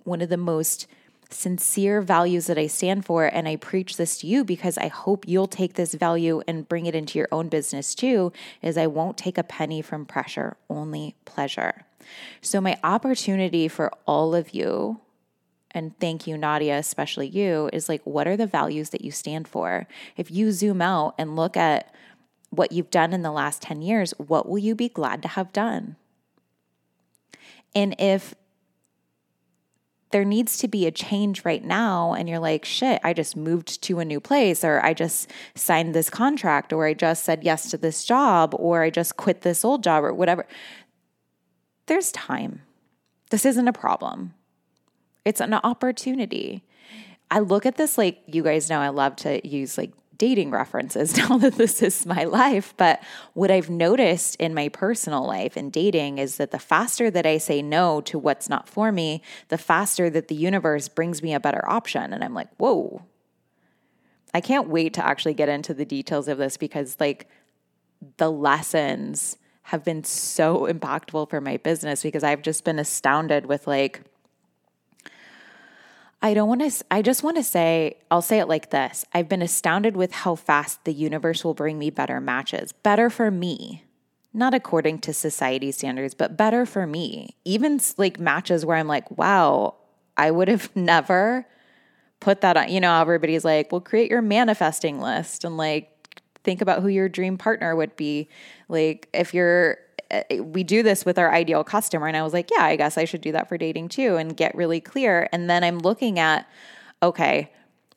one 0.05 0.21
of 0.21 0.29
the 0.29 0.37
most 0.37 0.87
sincere 1.33 2.01
values 2.01 2.47
that 2.47 2.59
I 2.59 2.67
stand 2.67 3.05
for. 3.05 3.27
And 3.27 3.49
I 3.49 3.57
preach 3.57 3.97
this 3.97 4.19
to 4.19 4.27
you 4.27 4.45
because 4.45 4.79
I 4.79 4.89
hope 4.89 5.27
you'll 5.27 5.47
take 5.47 5.75
this 5.75 5.95
value 5.95 6.43
and 6.47 6.69
bring 6.69 6.87
it 6.87 6.95
into 6.95 7.19
your 7.19 7.29
own 7.33 7.49
business 7.49 7.95
too. 7.95 8.33
Is 8.61 8.77
I 8.77 8.87
won't 8.87 9.17
take 9.17 9.39
a 9.39 9.43
penny 9.43 9.83
from 9.83 10.07
pressure, 10.07 10.57
only 10.69 11.17
pleasure. 11.25 11.85
So, 12.41 12.61
my 12.61 12.79
opportunity 12.83 13.69
for 13.69 13.93
all 14.07 14.35
of 14.35 14.55
you, 14.55 15.01
and 15.71 15.99
thank 15.99 16.27
you, 16.27 16.37
Nadia, 16.37 16.79
especially 16.79 17.29
you, 17.29 17.71
is 17.73 17.89
like, 17.89 18.03
what 18.05 18.27
are 18.27 18.37
the 18.37 18.47
values 18.47 18.91
that 18.91 19.03
you 19.03 19.11
stand 19.11 19.49
for? 19.49 19.87
If 20.17 20.31
you 20.31 20.53
zoom 20.53 20.83
out 20.83 21.15
and 21.17 21.37
look 21.37 21.57
at 21.57 21.95
what 22.51 22.73
you've 22.73 22.91
done 22.91 23.13
in 23.13 23.23
the 23.23 23.31
last 23.31 23.63
10 23.63 23.81
years, 23.81 24.13
what 24.19 24.49
will 24.49 24.59
you 24.59 24.75
be 24.75 24.89
glad 24.89 25.23
to 25.23 25.29
have 25.29 25.53
done? 25.53 25.97
And 27.75 27.95
if 27.99 28.35
there 30.13 30.25
needs 30.25 30.59
to 30.59 30.69
be 30.69 30.87
a 30.87 30.91
change 30.91 31.45
right 31.45 31.65
now 31.65 32.13
and 32.13 32.29
you're 32.29 32.39
like 32.39 32.65
shit 32.65 33.01
i 33.03 33.13
just 33.13 33.37
moved 33.37 33.83
to 33.83 33.99
a 33.99 34.05
new 34.05 34.21
place 34.21 34.63
or 34.63 34.85
i 34.85 34.95
just 34.95 35.31
signed 35.55 35.95
this 35.95 36.09
contract 36.09 36.73
or 36.73 36.87
i 36.87 36.95
just 36.95 37.25
said 37.25 37.43
yes 37.43 37.71
to 37.71 37.77
this 37.77 38.05
job 38.05 38.55
or 38.59 38.83
i 38.83 38.91
just 38.91 39.17
quit 39.17 39.41
this 39.41 39.65
old 39.65 39.83
job 39.83 40.05
or 40.05 40.13
whatever. 40.13 40.47
There's 41.87 42.13
time. 42.13 42.63
This 43.31 43.45
isn't 43.45 43.69
a 43.69 43.73
problem. 43.73 44.35
It's 45.25 45.41
an 45.41 45.55
opportunity. 45.55 46.63
I 47.31 47.41
look 47.41 47.67
at 47.67 47.77
this 47.77 47.97
like 47.97 48.23
you 48.27 48.43
guys 48.43 48.69
know 48.69 48.81
i 48.81 48.91
love 48.91 49.17
to 49.17 49.47
use 49.47 49.79
like 49.79 49.93
dating 50.17 50.51
references 50.51 51.17
now 51.29 51.39
that 51.39 51.55
this 51.55 51.83
is 51.83 52.07
my 52.07 52.25
life. 52.25 52.75
But 52.77 53.03
what 53.35 53.51
I've 53.51 53.71
noticed 53.71 54.37
in 54.37 54.55
my 54.55 54.69
personal 54.69 55.27
life 55.27 55.57
and 55.57 55.73
dating 55.73 56.19
is 56.19 56.37
that 56.37 56.51
the 56.51 56.59
faster 56.59 57.11
that 57.11 57.27
I 57.27 57.39
say 57.39 57.63
no 57.63 58.01
to 58.03 58.19
what's 58.19 58.49
not 58.49 58.69
for 58.69 58.93
me, 58.93 59.23
the 59.49 59.59
faster 59.59 60.11
that 60.11 60.29
the 60.29 60.35
universe 60.35 60.89
brings 60.89 61.23
me 61.23 61.35
a 61.35 61.41
better 61.41 61.69
option. 61.69 62.13
And 62.13 62.23
I'm 62.23 62.35
like, 62.35 62.49
whoa. 62.57 63.03
I 64.35 64.41
can't 64.41 64.69
wait 64.69 64.95
to 64.95 65.05
actually 65.05 65.35
get 65.35 65.49
into 65.49 65.75
the 65.75 65.85
details 65.85 66.27
of 66.27 66.39
this 66.39 66.57
because, 66.57 66.97
like, 66.99 67.29
the 68.17 68.31
lessons 68.31 69.37
have 69.65 69.85
been 69.85 70.03
so 70.05 70.67
impactful 70.67 71.29
for 71.29 71.41
my 71.41 71.59
business 71.59 72.03
because 72.03 72.25
I've 72.25 72.43
just 72.43 72.65
been 72.65 72.79
astounded 72.79 73.47
with, 73.47 73.67
like, 73.67 74.03
I 76.25 76.35
don't 76.35 76.49
want 76.49 76.61
to, 76.61 76.85
I 76.89 77.03
just 77.03 77.25
want 77.25 77.37
to 77.37 77.43
say, 77.43 77.97
I'll 78.09 78.23
say 78.23 78.39
it 78.39 78.47
like 78.47 78.71
this 78.71 79.05
I've 79.13 79.29
been 79.29 79.43
astounded 79.43 79.97
with 79.97 80.13
how 80.13 80.37
fast 80.37 80.85
the 80.85 80.93
universe 80.93 81.45
will 81.45 81.55
bring 81.55 81.79
me 81.79 81.91
better 81.91 82.21
matches, 82.21 82.73
better 82.73 83.11
for 83.11 83.31
me. 83.31 83.85
Not 84.35 84.55
according 84.55 85.01
to 85.01 85.13
society 85.13 85.73
standards, 85.73 86.15
but 86.15 86.39
better 86.39 86.65
for 86.65 86.87
me. 86.87 87.37
Even 87.45 87.81
like 87.99 88.19
matches 88.19 88.65
where 88.65 88.79
I'm 88.79 88.89
like, 88.89 89.11
wow, 89.19 89.75
I 90.17 90.31
would 90.31 90.49
have 90.49 90.71
never 90.77 91.47
put 92.21 92.41
that 92.41 92.57
on. 92.57 92.71
You 92.71 92.81
know, 92.81 92.99
everybody's 93.01 93.45
like, 93.45 93.73
well, 93.73 93.81
create 93.81 94.11
your 94.11 94.23
manifesting 94.23 95.01
list 95.01 95.45
and 95.45 95.57
like 95.57 95.91
think 96.45 96.63
about 96.63 96.83
who 96.83 96.89
your 96.89 97.09
dream 97.09 97.37
partner 97.37 97.77
would 97.77 97.97
be. 97.97 98.29
Like, 98.69 99.09
if 99.13 99.35
you're 99.35 99.79
Uh, 100.13 100.43
we 100.43 100.63
do 100.63 100.83
this 100.83 101.05
with 101.05 101.19
our 101.19 101.33
ideal 101.33 101.65
customer. 101.65 102.07
And 102.07 102.17
I 102.17 102.23
was 102.23 102.33
like, 102.33 102.51
yeah, 102.55 102.65
I 102.65 102.77
guess 102.77 102.99
I 102.99 103.05
should 103.05 103.23
do 103.23 103.33
that 103.33 103.49
for 103.49 103.57
dating 103.57 103.89
too 103.89 104.17
and 104.17 104.37
get 104.37 104.55
really 104.55 104.81
clear. 104.81 105.29
And 105.33 105.49
then 105.49 105.65
I'm 105.65 105.79
looking 105.79 106.19
at, 106.19 106.47
okay, 107.03 107.51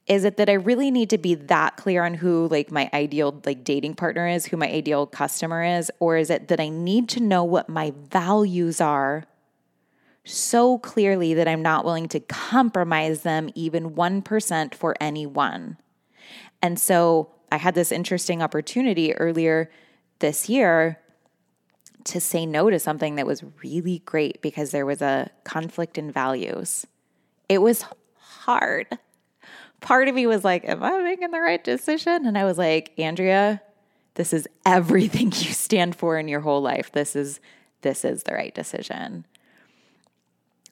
is 0.08 0.24
it 0.24 0.38
that 0.38 0.50
I 0.50 0.54
really 0.54 0.92
need 0.92 1.10
to 1.10 1.18
be 1.18 1.34
that 1.36 1.78
clear 1.78 2.04
on 2.06 2.14
who 2.14 2.48
like 2.48 2.72
my 2.72 2.90
ideal 2.94 3.42
like 3.46 3.64
dating 3.64 3.96
partner 3.96 4.28
is, 4.28 4.46
who 4.46 4.58
my 4.58 4.70
ideal 4.70 5.08
customer 5.08 5.64
is, 5.64 5.92
or 6.00 6.16
is 6.18 6.30
it 6.30 6.48
that 6.48 6.60
I 6.60 6.70
need 6.70 7.10
to 7.10 7.20
know 7.20 7.44
what 7.44 7.70
my 7.70 7.92
values 8.10 8.80
are 8.80 9.26
so 10.24 10.78
clearly 10.80 11.34
that 11.34 11.48
I'm 11.48 11.62
not 11.62 11.86
willing 11.86 12.08
to 12.10 12.20
compromise 12.20 13.24
them 13.24 13.50
even 13.56 13.92
1% 13.92 14.76
for 14.76 14.96
anyone? 15.02 15.78
And 16.62 16.80
so 16.80 17.32
I 17.52 17.58
had 17.58 17.76
this 17.76 17.92
interesting 17.92 18.42
opportunity 18.44 19.14
earlier 19.16 19.72
this 20.20 20.50
year 20.50 21.00
to 22.06 22.22
say 22.22 22.46
no 22.46 22.70
to 22.70 22.80
something 22.80 23.16
that 23.16 23.26
was 23.26 23.44
really 23.64 24.00
great 24.06 24.42
because 24.42 24.72
there 24.72 24.86
was 24.86 25.02
a 25.02 25.30
conflict 25.44 25.98
in 25.98 26.12
values. 26.12 26.86
It 27.50 27.60
was 27.60 27.86
hard. 28.18 28.88
Part 29.82 30.08
of 30.08 30.16
me 30.16 30.28
was 30.28 30.44
like, 30.44 30.66
Am 30.66 30.84
I 30.84 31.00
making 31.00 31.32
the 31.32 31.42
right 31.42 31.64
decision? 31.64 32.26
And 32.26 32.38
I 32.38 32.46
was 32.46 32.58
like, 32.58 32.92
Andrea, 32.98 33.62
this 34.14 34.34
is 34.34 34.48
everything 34.66 35.28
you 35.36 35.54
stand 35.54 35.96
for 35.96 36.18
in 36.18 36.28
your 36.28 36.42
whole 36.42 36.62
life. 36.62 36.92
This 36.92 37.16
is 37.16 37.40
this 37.82 38.04
is 38.04 38.24
the 38.24 38.34
right 38.34 38.54
decision. 38.54 39.26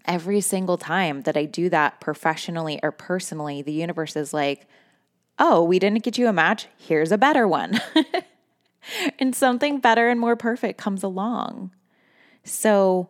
Every 0.06 0.42
single 0.42 0.78
time 0.78 1.22
that 1.22 1.38
I 1.38 1.46
do 1.46 1.70
that 1.70 2.02
professionally 2.02 2.80
or 2.82 2.92
personally, 2.92 3.62
the 3.62 3.72
universe 3.72 4.16
is 4.16 4.34
like, 4.34 4.68
"Oh, 5.38 5.63
we 5.63 5.80
didn't 5.80 6.04
get 6.04 6.18
you 6.18 6.28
a 6.28 6.34
match. 6.34 6.68
Here's 6.78 7.12
a 7.12 7.18
better 7.18 7.48
one." 7.48 7.80
and 9.20 9.36
something 9.36 9.80
better 9.80 10.10
and 10.10 10.20
more 10.20 10.36
perfect 10.36 10.78
comes 10.78 11.04
along. 11.04 11.72
So, 12.44 13.10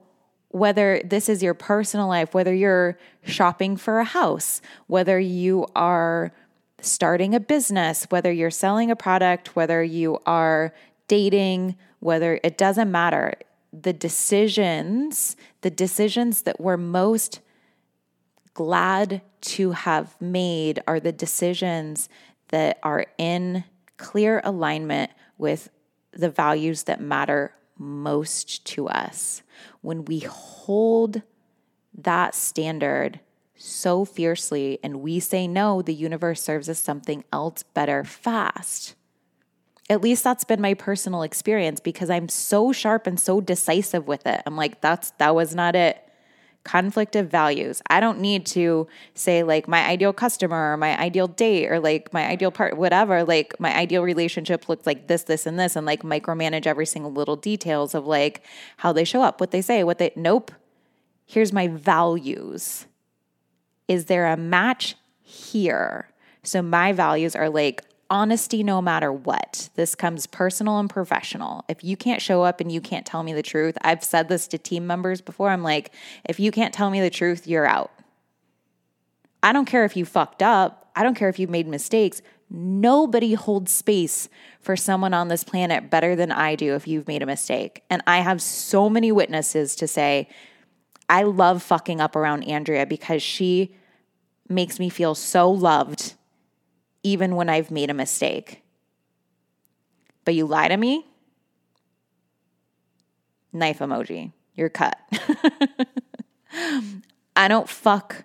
whether 0.49 1.01
this 1.03 1.29
is 1.29 1.41
your 1.41 1.55
personal 1.55 2.07
life, 2.07 2.35
whether 2.35 2.53
you're 2.53 2.97
shopping 3.23 3.75
for 3.75 3.99
a 3.99 4.03
house, 4.03 4.61
whether 4.85 5.19
you 5.19 5.65
are 5.75 6.31
starting 6.79 7.33
a 7.33 7.39
business, 7.39 8.05
whether 8.09 8.31
you're 8.31 8.51
selling 8.51 8.91
a 8.91 8.95
product, 8.95 9.55
whether 9.55 9.83
you 9.83 10.19
are 10.27 10.71
dating, 11.07 11.75
whether 11.99 12.39
it 12.43 12.57
doesn't 12.57 12.91
matter. 12.91 13.33
The 13.71 13.93
decisions, 13.93 15.35
the 15.61 15.71
decisions 15.71 16.43
that 16.43 16.61
we're 16.61 16.77
most 16.77 17.39
glad 18.53 19.21
to 19.41 19.71
have 19.71 20.19
made 20.21 20.83
are 20.85 20.99
the 20.99 21.11
decisions 21.11 22.09
that 22.49 22.77
are 22.83 23.07
in 23.17 23.63
clear 23.97 24.41
alignment 24.43 25.11
with 25.37 25.69
the 26.11 26.29
values 26.29 26.83
that 26.83 27.01
matter 27.01 27.53
most 27.77 28.65
to 28.65 28.87
us. 28.87 29.41
When 29.81 30.05
we 30.05 30.19
hold 30.19 31.21
that 31.95 32.35
standard 32.35 33.19
so 33.55 34.05
fiercely 34.05 34.79
and 34.83 35.01
we 35.01 35.19
say 35.19 35.47
no, 35.47 35.81
the 35.81 35.93
universe 35.93 36.41
serves 36.41 36.69
us 36.69 36.79
something 36.79 37.23
else 37.31 37.63
better 37.63 38.03
fast. 38.03 38.95
At 39.89 40.01
least 40.01 40.23
that's 40.23 40.43
been 40.43 40.61
my 40.61 40.73
personal 40.73 41.23
experience 41.23 41.79
because 41.79 42.09
I'm 42.09 42.29
so 42.29 42.71
sharp 42.71 43.05
and 43.05 43.19
so 43.19 43.41
decisive 43.41 44.07
with 44.07 44.25
it. 44.25 44.41
I'm 44.45 44.55
like, 44.55 44.81
that's 44.81 45.11
that 45.11 45.35
was 45.35 45.53
not 45.53 45.75
it 45.75 46.03
conflict 46.63 47.15
of 47.15 47.29
values. 47.29 47.81
I 47.89 47.99
don't 47.99 48.19
need 48.19 48.45
to 48.47 48.87
say 49.15 49.43
like 49.43 49.67
my 49.67 49.85
ideal 49.85 50.13
customer 50.13 50.73
or 50.73 50.77
my 50.77 50.97
ideal 50.97 51.27
date 51.27 51.69
or 51.69 51.79
like 51.79 52.13
my 52.13 52.25
ideal 52.25 52.51
part, 52.51 52.77
whatever. 52.77 53.23
Like 53.23 53.59
my 53.59 53.75
ideal 53.75 54.03
relationship 54.03 54.69
looks 54.69 54.85
like 54.85 55.07
this, 55.07 55.23
this, 55.23 55.45
and 55.45 55.59
this, 55.59 55.75
and 55.75 55.85
like 55.85 56.03
micromanage 56.03 56.65
every 56.65 56.85
single 56.85 57.11
little 57.11 57.35
details 57.35 57.93
of 57.93 58.05
like 58.07 58.43
how 58.77 58.93
they 58.93 59.03
show 59.03 59.21
up, 59.21 59.39
what 59.39 59.51
they 59.51 59.61
say, 59.61 59.83
what 59.83 59.97
they, 59.97 60.11
nope. 60.15 60.51
Here's 61.25 61.53
my 61.53 61.67
values. 61.67 62.85
Is 63.87 64.05
there 64.05 64.27
a 64.27 64.37
match 64.37 64.95
here? 65.21 66.09
So 66.43 66.61
my 66.61 66.91
values 66.91 67.35
are 67.35 67.49
like 67.49 67.83
honesty 68.13 68.61
no 68.61 68.79
matter 68.79 69.11
what. 69.11 69.69
This 69.73 69.95
comes 69.95 70.27
personal 70.27 70.77
and 70.77 70.87
professional. 70.87 71.65
If 71.67 71.83
you 71.83 71.97
can't 71.97 72.21
show 72.21 72.43
up 72.43 72.61
and 72.61 72.71
you 72.71 72.79
can't 72.79 73.07
tell 73.07 73.23
me 73.23 73.33
the 73.33 73.41
truth, 73.41 73.75
I've 73.81 74.03
said 74.03 74.29
this 74.29 74.47
to 74.49 74.59
team 74.59 74.85
members 74.85 75.19
before. 75.19 75.49
I'm 75.49 75.63
like, 75.63 75.91
if 76.23 76.39
you 76.39 76.51
can't 76.51 76.73
tell 76.73 76.91
me 76.91 77.01
the 77.01 77.09
truth, 77.09 77.47
you're 77.47 77.65
out. 77.65 77.91
I 79.41 79.51
don't 79.51 79.65
care 79.65 79.83
if 79.83 79.97
you 79.97 80.05
fucked 80.05 80.43
up. 80.43 80.91
I 80.95 81.01
don't 81.01 81.15
care 81.15 81.27
if 81.27 81.39
you 81.39 81.47
made 81.47 81.67
mistakes. 81.67 82.21
Nobody 82.51 83.33
holds 83.33 83.73
space 83.73 84.29
for 84.59 84.77
someone 84.77 85.15
on 85.15 85.29
this 85.29 85.43
planet 85.43 85.89
better 85.89 86.15
than 86.15 86.31
I 86.31 86.53
do 86.53 86.75
if 86.75 86.87
you've 86.87 87.07
made 87.07 87.23
a 87.23 87.25
mistake. 87.25 87.83
And 87.89 88.03
I 88.05 88.19
have 88.19 88.43
so 88.43 88.91
many 88.91 89.11
witnesses 89.11 89.75
to 89.77 89.87
say, 89.87 90.29
I 91.09 91.23
love 91.23 91.63
fucking 91.63 91.99
up 91.99 92.15
around 92.15 92.43
Andrea 92.43 92.85
because 92.85 93.23
she 93.23 93.75
makes 94.47 94.77
me 94.77 94.89
feel 94.89 95.15
so 95.15 95.49
loved 95.49 96.13
even 97.03 97.35
when 97.35 97.49
I've 97.49 97.69
made 97.69 97.89
a 97.89 97.93
mistake. 97.93 98.63
But 100.25 100.35
you 100.35 100.45
lie 100.45 100.69
to 100.69 100.77
me? 100.77 101.05
Knife 103.51 103.79
emoji. 103.79 104.31
You're 104.55 104.69
cut. 104.69 104.97
I 107.35 107.47
don't 107.47 107.69
fuck 107.69 108.23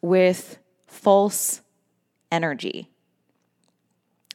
with 0.00 0.58
false 0.86 1.60
energy. 2.30 2.90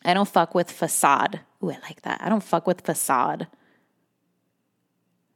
I 0.03 0.13
don't 0.13 0.27
fuck 0.27 0.53
with 0.53 0.69
facade. 0.69 1.39
Ooh, 1.63 1.71
I 1.71 1.77
like 1.83 2.01
that. 2.03 2.21
I 2.21 2.29
don't 2.29 2.43
fuck 2.43 2.67
with 2.67 2.81
facade. 2.81 3.47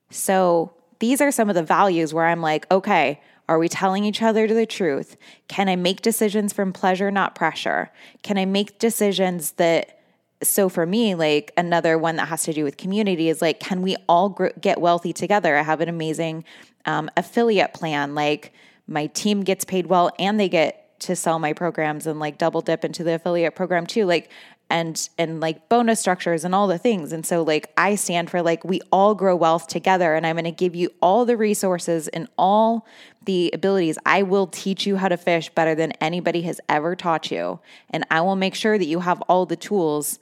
So 0.10 0.74
these 1.00 1.22
are 1.22 1.32
some 1.32 1.50
of 1.50 1.56
the 1.56 1.64
values 1.64 2.14
where 2.14 2.26
I'm 2.26 2.42
like, 2.42 2.70
okay, 2.72 3.22
are 3.50 3.58
we 3.58 3.68
telling 3.68 4.06
each 4.06 4.22
other 4.22 4.48
the 4.48 4.68
truth? 4.68 5.18
Can 5.48 5.68
I 5.68 5.76
make 5.76 6.02
decisions 6.02 6.54
from 6.54 6.72
pleasure, 6.72 7.10
not 7.10 7.34
pressure? 7.34 7.92
Can 8.22 8.38
I 8.38 8.46
make 8.46 8.78
decisions 8.78 9.54
that 9.54 10.00
so 10.44 10.70
for 10.70 10.86
me 10.86 11.16
like 11.16 11.52
another 11.58 11.98
one 11.98 12.16
that 12.16 12.28
has 12.28 12.44
to 12.44 12.54
do 12.54 12.64
with 12.64 12.78
community 12.78 13.28
is 13.28 13.42
like 13.42 13.60
can 13.60 13.82
we 13.82 13.98
all 14.08 14.30
gr- 14.30 14.48
get 14.62 14.80
wealthy 14.80 15.12
together 15.12 15.58
i 15.58 15.62
have 15.62 15.82
an 15.82 15.90
amazing 15.90 16.46
um, 16.86 17.10
affiliate 17.18 17.74
plan 17.74 18.16
like 18.16 18.54
my 18.88 19.08
team 19.08 19.42
gets 19.42 19.66
paid 19.66 19.88
well 19.88 20.10
and 20.18 20.40
they 20.40 20.48
get 20.48 20.98
to 21.02 21.14
sell 21.14 21.40
my 21.40 21.52
programs 21.52 22.08
and 22.08 22.22
like 22.22 22.38
double 22.38 22.62
dip 22.62 22.86
into 22.86 23.04
the 23.04 23.16
affiliate 23.16 23.54
program 23.54 23.86
too 23.86 24.06
like 24.06 24.30
and 24.70 25.10
and 25.18 25.40
like 25.40 25.68
bonus 25.68 26.00
structures 26.00 26.46
and 26.46 26.54
all 26.54 26.68
the 26.68 26.78
things. 26.78 27.12
And 27.12 27.26
so 27.26 27.42
like 27.42 27.72
I 27.76 27.96
stand 27.96 28.30
for 28.30 28.42
like 28.42 28.64
we 28.64 28.82
all 28.92 29.16
grow 29.16 29.36
wealth 29.36 29.68
together 29.68 30.14
and 30.14 30.26
I'm 30.26 30.36
going 30.36 30.46
to 30.46 30.52
give 30.52 30.76
you 30.76 30.92
all 31.02 31.26
the 31.26 31.38
resources 31.38 32.08
and 32.10 32.28
all 32.38 32.86
the 33.26 33.50
abilities. 33.54 33.98
I 34.06 34.24
will 34.24 34.48
teach 34.48 34.86
you 34.86 34.98
how 34.98 35.08
to 35.08 35.18
fish 35.18 35.50
better 35.50 35.74
than 35.74 35.92
anybody 35.94 36.44
has 36.44 36.62
ever 36.70 36.96
taught 36.96 37.32
you 37.32 37.60
and 37.90 38.06
I 38.12 38.22
will 38.22 38.36
make 38.36 38.56
sure 38.56 38.78
that 38.78 38.86
you 38.86 39.00
have 39.00 39.22
all 39.22 39.46
the 39.46 39.56
tools 39.56 40.20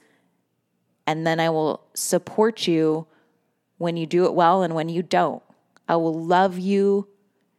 and 1.06 1.26
then 1.26 1.40
I 1.40 1.50
will 1.50 1.82
support 1.94 2.66
you 2.66 3.06
when 3.76 3.96
you 3.96 4.06
do 4.06 4.24
it 4.24 4.34
well 4.34 4.62
and 4.62 4.74
when 4.74 4.88
you 4.88 5.02
don't. 5.02 5.42
I 5.88 5.96
will 5.96 6.22
love 6.22 6.58
you 6.58 7.08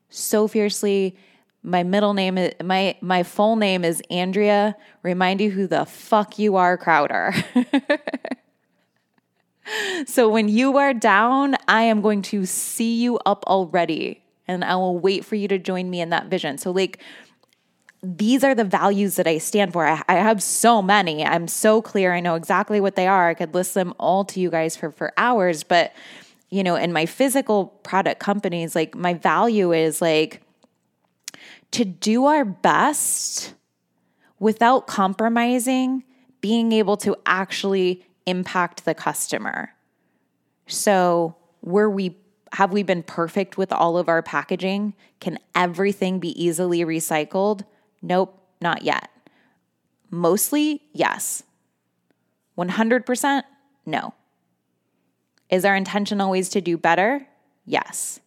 so 0.10 0.48
fiercely 0.48 1.16
my 1.64 1.84
middle 1.84 2.14
name 2.14 2.38
is 2.38 2.54
my 2.64 2.96
my 3.02 3.24
full 3.24 3.56
name 3.56 3.84
is 3.84 4.02
Andrea. 4.10 4.76
Remind 5.04 5.42
you 5.42 5.52
who 5.52 5.68
the 5.68 5.86
fuck 5.86 6.40
you 6.40 6.56
are, 6.56 6.78
Crowder. 6.78 7.34
so 10.06 10.30
when 10.30 10.48
you 10.48 10.78
are 10.78 10.94
down, 10.94 11.56
I 11.68 11.84
am 11.84 12.02
going 12.02 12.22
to 12.24 12.46
see 12.46 13.02
you 13.02 13.20
up 13.26 13.44
already 13.46 14.24
and 14.48 14.64
I 14.64 14.76
will 14.76 14.98
wait 14.98 15.26
for 15.26 15.36
you 15.36 15.48
to 15.50 15.60
join 15.60 15.90
me 15.90 16.02
in 16.02 16.10
that 16.10 16.28
vision. 16.28 16.58
So 16.58 16.72
like 16.72 17.00
these 18.02 18.44
are 18.44 18.56
the 18.56 18.64
values 18.64 19.18
that 19.18 19.28
I 19.28 19.38
stand 19.38 19.74
for. 19.74 19.86
I, 19.86 20.02
I, 20.08 20.16
have 20.16 20.42
so 20.42 20.82
many. 20.82 21.26
I'm 21.26 21.50
so 21.50 21.82
clear. 21.82 22.14
I 22.14 22.22
know 22.22 22.36
exactly 22.36 22.80
what 22.80 22.96
they 22.96 23.08
are. 23.08 23.28
I 23.28 23.34
could 23.34 23.54
list 23.54 23.74
them 23.74 23.94
all 24.00 24.24
to 24.26 24.40
you 24.40 24.50
guys 24.50 24.78
for, 24.78 24.92
for 24.92 25.12
hours. 25.18 25.64
But, 25.64 25.92
you 26.50 26.64
know, 26.64 26.76
in 26.76 26.94
my 26.94 27.06
physical 27.06 27.66
product 27.66 28.22
companies, 28.22 28.74
like 28.74 28.96
my 28.96 29.16
value 29.16 29.74
is 29.74 30.02
like 30.02 30.42
to 31.72 31.86
do 31.86 32.26
our 32.26 32.46
best 32.46 33.54
without 34.40 34.88
compromising, 34.88 36.04
being 36.42 36.72
able 36.72 36.98
to 36.98 37.16
actually 37.26 38.06
impact 38.26 38.86
the 38.86 38.94
customer. 38.94 39.74
So, 40.68 41.36
were 41.62 41.90
we 41.90 42.18
have 42.54 42.74
we 42.74 42.82
been 42.82 43.04
perfect 43.04 43.58
with 43.58 43.72
all 43.72 43.98
of 43.98 44.10
our 44.10 44.24
packaging? 44.24 44.96
Can 45.20 45.38
everything 45.54 46.20
be 46.20 46.42
easily 46.42 46.80
recycled? 46.80 47.62
Nope, 48.02 48.42
not 48.60 48.82
yet. 48.82 49.10
Mostly, 50.10 50.82
yes. 50.92 51.44
100%, 52.58 53.44
no. 53.86 54.14
Is 55.52 55.64
our 55.64 55.76
intention 55.76 56.22
always 56.22 56.50
to 56.50 56.62
do 56.62 56.76
better? 56.76 57.28
Yes. 57.66 58.20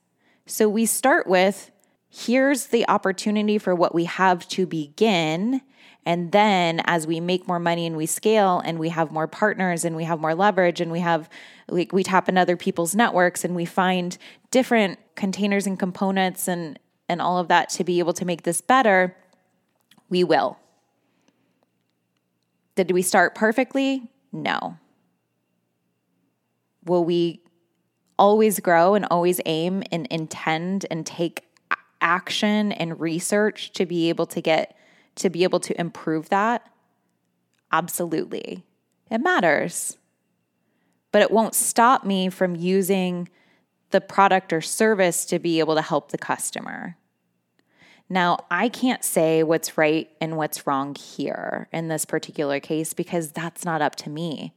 So 0.47 0.69
we 0.69 0.87
start 0.87 1.27
with 1.27 1.72
here's 2.12 2.66
the 2.66 2.87
opportunity 2.88 3.57
for 3.57 3.75
what 3.75 3.95
we 3.95 4.04
have 4.04 4.47
to 4.47 4.66
begin. 4.66 5.62
And 6.04 6.31
then 6.31 6.83
as 6.85 7.07
we 7.07 7.21
make 7.21 7.49
more 7.49 7.59
money 7.59 7.87
and 7.87 7.97
we 7.97 8.07
scale 8.07 8.61
and 8.64 8.78
we 8.78 8.90
have 8.90 9.11
more 9.11 9.26
partners 9.26 9.85
and 9.85 9.97
we 9.97 10.04
have 10.04 10.21
more 10.21 10.35
leverage 10.35 10.81
and 10.81 10.92
we 10.92 11.00
have 11.00 11.31
like 11.69 11.92
we 11.92 12.02
tap 12.02 12.28
in 12.28 12.37
other 12.37 12.57
people's 12.57 12.95
networks 12.95 13.45
and 13.45 13.54
we 13.54 13.64
find 13.64 14.19
different 14.50 14.99
containers 15.14 15.66
and 15.66 15.78
components 15.78 16.49
and 16.49 16.78
and 17.09 17.23
all 17.23 17.38
of 17.38 17.49
that 17.49 17.71
to 17.71 17.85
be 17.85 17.99
able 17.99 18.12
to 18.14 18.25
make 18.25 18.42
this 18.42 18.61
better, 18.61 19.16
we 20.09 20.23
will. 20.23 20.59
Did 22.75 22.90
we 22.90 23.02
start 23.02 23.35
perfectly? 23.35 24.11
No. 24.33 24.76
Will 26.85 27.04
we 27.04 27.40
always 28.19 28.61
grow 28.61 28.95
and 28.95 29.07
always 29.11 29.40
aim 29.47 29.83
and 29.90 30.07
intend 30.09 30.87
and 30.90 31.07
take 31.07 31.45
action 32.02 32.73
and 32.73 33.00
research 33.00 33.73
to 33.73 33.87
be 33.87 34.09
able 34.09 34.26
to 34.26 34.40
get 34.40 34.76
to 35.14 35.30
be 35.30 35.44
able 35.44 35.61
to 35.61 35.78
improve 35.80 36.28
that? 36.30 36.68
Absolutely. 37.71 38.64
It 39.11 39.18
matters. 39.18 39.97
But 41.11 41.23
it 41.23 41.30
won't 41.30 41.54
stop 41.54 42.04
me 42.04 42.30
from 42.30 42.56
using 42.56 43.28
the 43.90 44.00
product 44.00 44.52
or 44.52 44.61
service 44.61 45.25
to 45.26 45.38
be 45.38 45.59
able 45.59 45.75
to 45.75 45.82
help 45.82 46.11
the 46.11 46.18
customer. 46.18 46.97
Now, 48.09 48.38
I 48.50 48.68
can't 48.68 49.04
say 49.04 49.42
what's 49.42 49.78
right 49.78 50.11
and 50.21 50.37
what's 50.37 50.66
wrong 50.66 50.94
here 50.94 51.68
in 51.73 51.88
this 51.88 52.04
particular 52.04 52.61
case 52.61 52.92
because 52.92 53.32
that's 53.32 53.64
not 53.64 53.80
up 53.80 53.97
to 53.97 54.11
me. 54.11 54.54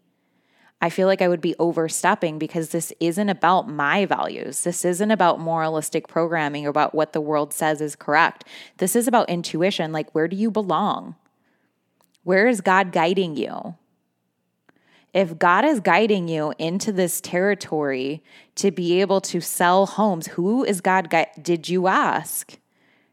I 0.81 0.89
feel 0.89 1.07
like 1.07 1.21
I 1.21 1.27
would 1.27 1.41
be 1.41 1.55
overstepping 1.57 2.37
because 2.37 2.69
this 2.69 2.93
isn't 2.99 3.29
about 3.29 3.67
my 3.67 4.05
values. 4.05 4.63
This 4.63 4.85
isn't 4.85 5.11
about 5.11 5.39
moralistic 5.39 6.07
programming 6.07 6.65
or 6.65 6.69
about 6.69 6.93
what 6.93 7.13
the 7.13 7.21
world 7.21 7.53
says 7.53 7.81
is 7.81 7.95
correct. 7.95 8.43
This 8.77 8.95
is 8.95 9.07
about 9.07 9.29
intuition. 9.29 9.91
Like, 9.91 10.13
where 10.13 10.27
do 10.27 10.35
you 10.35 10.51
belong? 10.51 11.15
Where 12.23 12.47
is 12.47 12.61
God 12.61 12.91
guiding 12.91 13.37
you? 13.37 13.75
If 15.13 15.39
God 15.39 15.63
is 15.63 15.79
guiding 15.79 16.27
you 16.27 16.53
into 16.59 16.91
this 16.91 17.21
territory 17.21 18.21
to 18.55 18.69
be 18.69 18.99
able 18.99 19.21
to 19.21 19.39
sell 19.39 19.85
homes, 19.85 20.27
who 20.27 20.65
is 20.65 20.81
God? 20.81 21.09
Gui- 21.09 21.27
did 21.41 21.69
you 21.69 21.87
ask? 21.87 22.57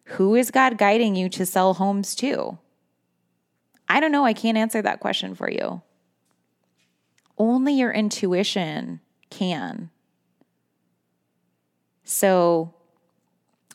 Who 0.05 0.35
is 0.35 0.51
God 0.51 0.79
guiding 0.79 1.15
you 1.15 1.29
to 1.29 1.47
sell 1.47 1.75
homes 1.75 2.17
to? 2.17 2.59
I 3.89 4.01
don't 4.01 4.11
know. 4.11 4.25
I 4.25 4.33
can't 4.33 4.59
answer 4.59 4.83
that 4.83 4.99
question 4.99 5.37
for 5.37 5.49
you. 5.49 5.81
Only 7.43 7.73
your 7.73 7.91
intuition 7.91 9.01
can. 9.29 9.91
So 12.05 12.73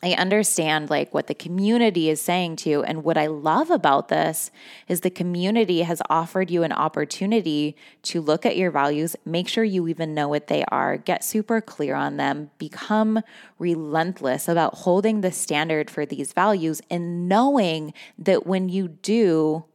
I 0.02 0.12
understand 0.12 0.88
like 0.88 1.12
what 1.12 1.26
the 1.26 1.34
community 1.34 2.08
is 2.08 2.18
saying 2.18 2.56
to 2.56 2.70
you. 2.70 2.82
And 2.82 3.04
what 3.04 3.18
I 3.18 3.26
love 3.26 3.70
about 3.70 4.08
this 4.08 4.50
is 4.88 5.02
the 5.02 5.10
community 5.10 5.82
has 5.82 6.00
offered 6.08 6.50
you 6.50 6.62
an 6.62 6.72
opportunity 6.72 7.76
to 8.04 8.22
look 8.22 8.46
at 8.46 8.56
your 8.56 8.70
values, 8.70 9.16
make 9.26 9.48
sure 9.48 9.64
you 9.64 9.86
even 9.86 10.14
know 10.14 10.28
what 10.28 10.46
they 10.46 10.64
are, 10.68 10.96
get 10.96 11.22
super 11.22 11.60
clear 11.60 11.94
on 11.94 12.16
them, 12.16 12.50
become 12.56 13.20
relentless 13.58 14.48
about 14.48 14.76
holding 14.76 15.20
the 15.20 15.30
standard 15.30 15.90
for 15.90 16.06
these 16.06 16.32
values 16.32 16.80
and 16.88 17.28
knowing 17.28 17.92
that 18.18 18.46
when 18.46 18.70
you 18.70 18.88
do, 18.88 19.66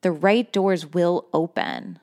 the 0.00 0.10
right 0.10 0.50
doors 0.50 0.86
will 0.86 1.26
open. 1.34 2.00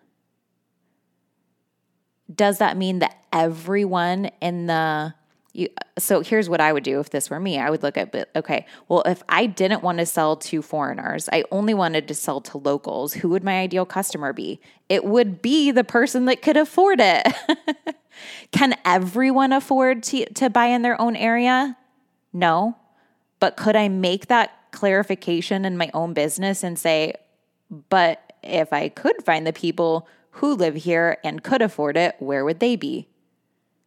Does 2.34 2.60
that 2.60 2.78
mean 2.78 3.00
that 3.00 3.18
everyone 3.32 4.32
in 4.42 4.68
the 4.68 5.14
you, 5.54 5.68
so 5.98 6.22
here's 6.22 6.48
what 6.48 6.62
I 6.62 6.72
would 6.72 6.84
do 6.84 7.00
if 7.00 7.10
this 7.10 7.30
were 7.30 7.40
me. 7.40 7.60
I 7.60 7.70
would 7.70 7.84
look 7.84 7.98
at, 7.98 8.30
okay, 8.36 8.66
well, 8.88 9.02
if 9.06 9.22
I 9.28 9.48
didn't 9.48 9.84
want 9.84 9.98
to 9.98 10.06
sell 10.06 10.38
to 10.38 10.62
foreigners, 10.62 11.28
I 11.32 11.44
only 11.52 11.74
wanted 11.74 12.08
to 12.08 12.14
sell 12.14 12.40
to 12.42 12.58
locals, 12.58 13.14
who 13.14 13.30
would 13.30 13.44
my 13.44 13.60
ideal 13.60 13.86
customer 13.86 14.32
be? 14.32 14.62
It 14.88 15.04
would 15.04 15.42
be 15.42 15.72
the 15.72 15.84
person 15.84 16.26
that 16.26 16.42
could 16.42 16.56
afford 16.56 17.00
it. 17.02 17.28
Can 18.52 18.76
everyone 18.86 19.52
afford 19.52 20.04
to, 20.04 20.26
to 20.34 20.50
buy 20.50 20.68
in 20.68 20.84
their 20.84 21.00
own 21.00 21.18
area? 21.18 21.78
No. 22.32 22.78
But 23.40 23.58
could 23.58 23.76
I 23.76 23.90
make 23.90 24.28
that 24.28 24.52
clarification 24.72 25.66
in 25.66 25.78
my 25.78 25.92
own 25.94 26.14
business 26.14 26.64
and 26.64 26.80
say, 26.80 27.16
but 27.90 28.34
if 28.42 28.72
I 28.72 28.90
could 28.90 29.24
find 29.26 29.46
the 29.46 29.54
people 29.54 30.08
who 30.32 30.56
live 30.56 30.76
here 30.76 31.18
and 31.24 31.44
could 31.44 31.62
afford 31.62 31.98
it, 31.98 32.16
where 32.20 32.46
would 32.46 32.60
they 32.60 32.76
be? 32.76 33.10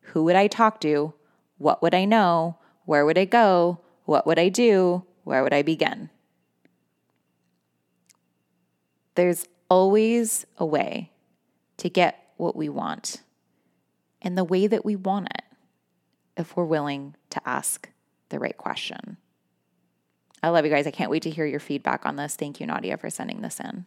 Who 0.09 0.25
would 0.25 0.37
I 0.37 0.47
talk 0.47 0.81
to? 0.83 1.15
What 1.59 1.83
would 1.83 1.95
I 1.95 2.05
know? 2.05 2.59
Where 2.85 3.05
would 3.05 3.19
I 3.19 3.25
go? 3.25 3.81
What 4.05 4.27
would 4.27 4.39
I 4.39 4.49
do? 4.49 5.05
Where 5.25 5.43
would 5.43 5.55
I 5.55 5.63
begin? 5.63 6.11
There's 9.15 9.47
always 9.71 10.45
a 10.59 10.67
way 10.67 11.11
to 11.79 11.89
get 11.89 12.33
what 12.37 12.57
we 12.57 12.69
want 12.69 13.23
and 14.21 14.37
the 14.37 14.45
way 14.45 14.67
that 14.67 14.85
we 14.85 14.97
want 14.97 15.29
it 15.35 15.45
if 16.37 16.57
we're 16.57 16.65
willing 16.65 17.15
to 17.31 17.41
ask 17.49 17.89
the 18.29 18.39
right 18.39 18.57
question. 18.57 19.17
I 20.43 20.49
love 20.49 20.65
you 20.65 20.71
guys. 20.71 20.87
I 20.87 20.91
can't 20.91 21.11
wait 21.11 21.23
to 21.23 21.31
hear 21.31 21.47
your 21.47 21.61
feedback 21.61 22.05
on 22.05 22.17
this. 22.17 22.37
Thank 22.37 22.61
you, 22.61 22.67
Nadia, 22.67 22.99
for 22.99 23.09
sending 23.09 23.41
this 23.41 23.61
in. 23.61 23.87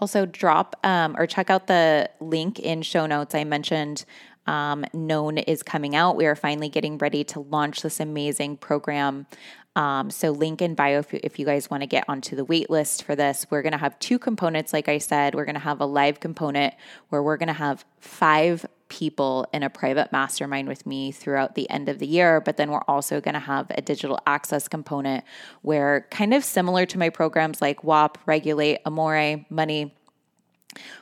Also, 0.00 0.26
drop 0.26 0.76
um, 0.84 1.16
or 1.18 1.26
check 1.26 1.50
out 1.50 1.66
the 1.66 2.08
link 2.20 2.60
in 2.60 2.82
show 2.82 3.06
notes. 3.06 3.34
I 3.34 3.44
mentioned 3.44 4.04
um, 4.46 4.84
Known 4.94 5.38
is 5.38 5.62
coming 5.62 5.96
out. 5.96 6.16
We 6.16 6.26
are 6.26 6.36
finally 6.36 6.68
getting 6.68 6.98
ready 6.98 7.24
to 7.24 7.40
launch 7.40 7.82
this 7.82 8.00
amazing 8.00 8.58
program. 8.58 9.26
Um, 9.74 10.10
so, 10.10 10.30
link 10.30 10.62
in 10.62 10.74
bio 10.74 11.00
if 11.00 11.12
you, 11.12 11.20
if 11.22 11.38
you 11.38 11.44
guys 11.44 11.68
want 11.68 11.82
to 11.82 11.86
get 11.86 12.04
onto 12.08 12.36
the 12.36 12.44
wait 12.44 12.70
list 12.70 13.02
for 13.02 13.16
this. 13.16 13.46
We're 13.50 13.62
going 13.62 13.72
to 13.72 13.78
have 13.78 13.98
two 13.98 14.18
components, 14.18 14.72
like 14.72 14.88
I 14.88 14.98
said. 14.98 15.34
We're 15.34 15.44
going 15.44 15.54
to 15.54 15.60
have 15.60 15.80
a 15.80 15.86
live 15.86 16.20
component 16.20 16.74
where 17.08 17.22
we're 17.22 17.36
going 17.36 17.48
to 17.48 17.52
have 17.52 17.84
five 17.98 18.64
people 18.88 19.46
in 19.52 19.62
a 19.62 19.70
private 19.70 20.12
mastermind 20.12 20.68
with 20.68 20.86
me 20.86 21.12
throughout 21.12 21.54
the 21.54 21.68
end 21.70 21.88
of 21.88 21.98
the 21.98 22.06
year. 22.06 22.40
But 22.40 22.56
then 22.56 22.70
we're 22.70 22.82
also 22.88 23.20
going 23.20 23.34
to 23.34 23.40
have 23.40 23.66
a 23.70 23.82
digital 23.82 24.18
access 24.26 24.68
component 24.68 25.24
where, 25.62 26.06
kind 26.10 26.34
of 26.34 26.44
similar 26.44 26.86
to 26.86 26.98
my 26.98 27.10
programs 27.10 27.60
like 27.60 27.84
WAP, 27.84 28.18
Regulate, 28.26 28.78
Amore, 28.84 29.44
Money, 29.50 29.94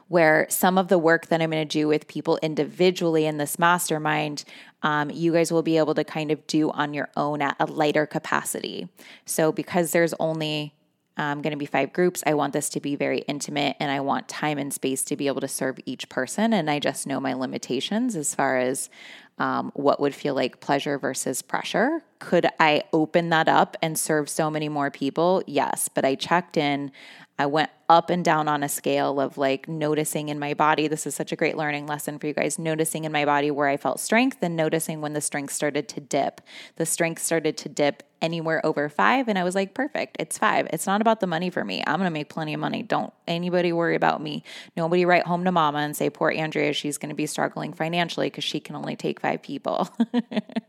where 0.09 0.47
some 0.49 0.79
of 0.79 0.89
the 0.89 0.99
work 0.99 1.27
that 1.27 1.43
I'm 1.43 1.51
going 1.51 1.67
to 1.67 1.79
do 1.79 1.89
with 1.89 2.07
people 2.07 2.39
individually 2.41 3.27
in 3.27 3.37
this 3.37 3.59
mastermind, 3.59 4.45
um, 4.83 5.11
you 5.11 5.33
guys 5.33 5.51
will 5.51 5.63
be 5.63 5.79
able 5.79 5.95
to 5.95 6.05
kind 6.05 6.31
of 6.31 6.47
do 6.47 6.71
on 6.71 6.95
your 6.95 7.09
own 7.17 7.43
at 7.43 7.57
a 7.59 7.67
lighter 7.67 8.07
capacity. 8.07 8.89
So, 9.25 9.53
because 9.53 9.93
there's 9.93 10.15
only 10.21 10.76
um, 11.17 11.43
going 11.43 11.53
to 11.53 11.57
be 11.57 11.67
five 11.67 11.93
groups. 11.93 12.23
I 12.27 12.35
want 12.35 12.53
this 12.53 12.69
to 12.71 12.81
be 12.81 12.97
very 12.97 13.21
intimate 13.21 13.77
and 13.81 13.91
I 13.91 14.01
want 14.01 14.29
time 14.29 14.59
and 14.59 14.73
space 14.73 15.03
to 15.05 15.17
be 15.17 15.27
able 15.27 15.41
to 15.41 15.49
serve 15.49 15.79
each 15.87 16.09
person. 16.09 16.53
And 16.53 16.71
I 16.71 16.79
just 16.79 17.07
know 17.07 17.21
my 17.21 17.33
limitations 17.33 18.17
as 18.17 18.35
far 18.35 18.59
as 18.59 18.91
um, 19.39 19.71
what 19.75 20.01
would 20.01 20.15
feel 20.15 20.35
like 20.35 20.61
pleasure 20.61 20.99
versus 20.99 21.43
pressure. 21.43 22.03
Could 22.19 22.47
I 22.59 22.85
open 22.93 23.29
that 23.31 23.49
up 23.49 23.77
and 23.83 23.99
serve 23.99 24.29
so 24.29 24.51
many 24.51 24.69
more 24.69 24.91
people? 24.91 25.43
Yes. 25.47 25.89
But 25.93 26.05
I 26.05 26.15
checked 26.15 26.57
in. 26.57 26.91
I 27.39 27.47
went 27.47 27.71
up 27.89 28.09
and 28.09 28.25
down 28.25 28.49
on 28.49 28.63
a 28.63 28.69
scale 28.69 29.21
of 29.21 29.37
like 29.37 29.69
noticing 29.69 30.31
in 30.31 30.39
my 30.39 30.55
body. 30.55 30.89
This 30.89 31.07
is 31.07 31.15
such 31.15 31.33
a 31.33 31.37
great 31.37 31.57
learning 31.57 31.87
lesson 31.87 32.19
for 32.19 32.27
you 32.27 32.33
guys. 32.33 32.59
Noticing 32.59 33.05
in 33.05 33.13
my 33.13 33.27
body 33.27 33.51
where 33.51 33.69
I 33.69 33.77
felt 33.77 34.01
strength 34.01 34.39
and 34.41 34.57
noticing 34.57 35.03
when 35.03 35.13
the 35.13 35.21
strength 35.21 35.53
started 35.53 35.87
to 35.89 36.01
dip. 36.01 36.41
The 36.77 36.87
strength 36.87 37.23
started 37.23 37.59
to 37.59 37.69
dip 37.69 38.03
anywhere 38.23 38.65
over 38.65 38.89
five. 38.89 39.29
And 39.29 39.39
I 39.39 39.45
was 39.45 39.55
like, 39.55 39.75
perfect, 39.75 40.17
it's 40.19 40.39
five. 40.39 40.67
It's 40.73 40.87
not 40.87 41.03
about 41.03 41.21
the 41.21 41.27
money 41.27 41.51
for 41.51 41.63
me. 41.63 41.83
I'm 41.87 41.99
going 41.99 42.07
to 42.07 42.11
make 42.11 42.31
plenty 42.31 42.55
of 42.55 42.61
money. 42.61 42.83
Don't 42.83 43.13
anybody 43.29 43.71
worry 43.71 43.97
about 43.97 44.23
me. 44.23 44.43
Nobody 44.75 45.05
write 45.05 45.27
home 45.27 45.45
to 45.45 45.53
mama 45.53 45.79
and 45.79 45.95
say, 45.95 46.09
poor 46.09 46.31
Andrea, 46.31 46.73
she's 46.73 46.97
going 46.97 47.11
to 47.11 47.15
be 47.15 47.27
struggling 47.27 47.75
financially 47.75 48.29
because 48.29 48.45
she 48.45 48.61
can 48.61 48.77
only 48.77 48.97
take 48.97 49.21
five 49.21 49.43
people. 49.43 49.91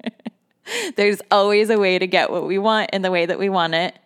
There's 0.98 1.22
always 1.32 1.70
a 1.70 1.78
way 1.78 1.98
to 1.98 2.08
get 2.08 2.30
what 2.30 2.46
we 2.46 2.58
want 2.58 2.90
in 2.92 3.04
the 3.04 3.12
way 3.12 3.26
that 3.26 3.40
we 3.40 3.48
want 3.48 3.74
it 3.74 3.98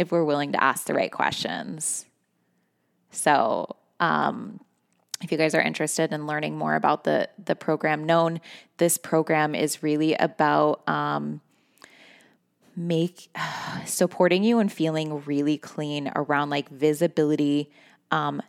if 0.00 0.10
we're 0.10 0.24
willing 0.24 0.52
to 0.52 0.64
ask 0.64 0.86
the 0.86 0.94
right 0.94 1.12
questions. 1.12 2.06
So, 3.10 3.76
um, 4.00 4.60
if 5.22 5.30
you 5.30 5.36
guys 5.36 5.54
are 5.54 5.60
interested 5.60 6.10
in 6.10 6.26
learning 6.26 6.56
more 6.56 6.74
about 6.74 7.04
the 7.04 7.28
the 7.44 7.54
program 7.54 8.04
known 8.04 8.40
this 8.78 8.96
program 8.96 9.54
is 9.54 9.82
really 9.82 10.14
about 10.14 10.88
um, 10.88 11.42
make 12.74 13.28
supporting 13.84 14.42
you 14.42 14.58
and 14.58 14.72
feeling 14.72 15.22
really 15.26 15.58
clean 15.58 16.10
around 16.16 16.48
like 16.48 16.70
visibility 16.70 17.70
um, 18.10 18.40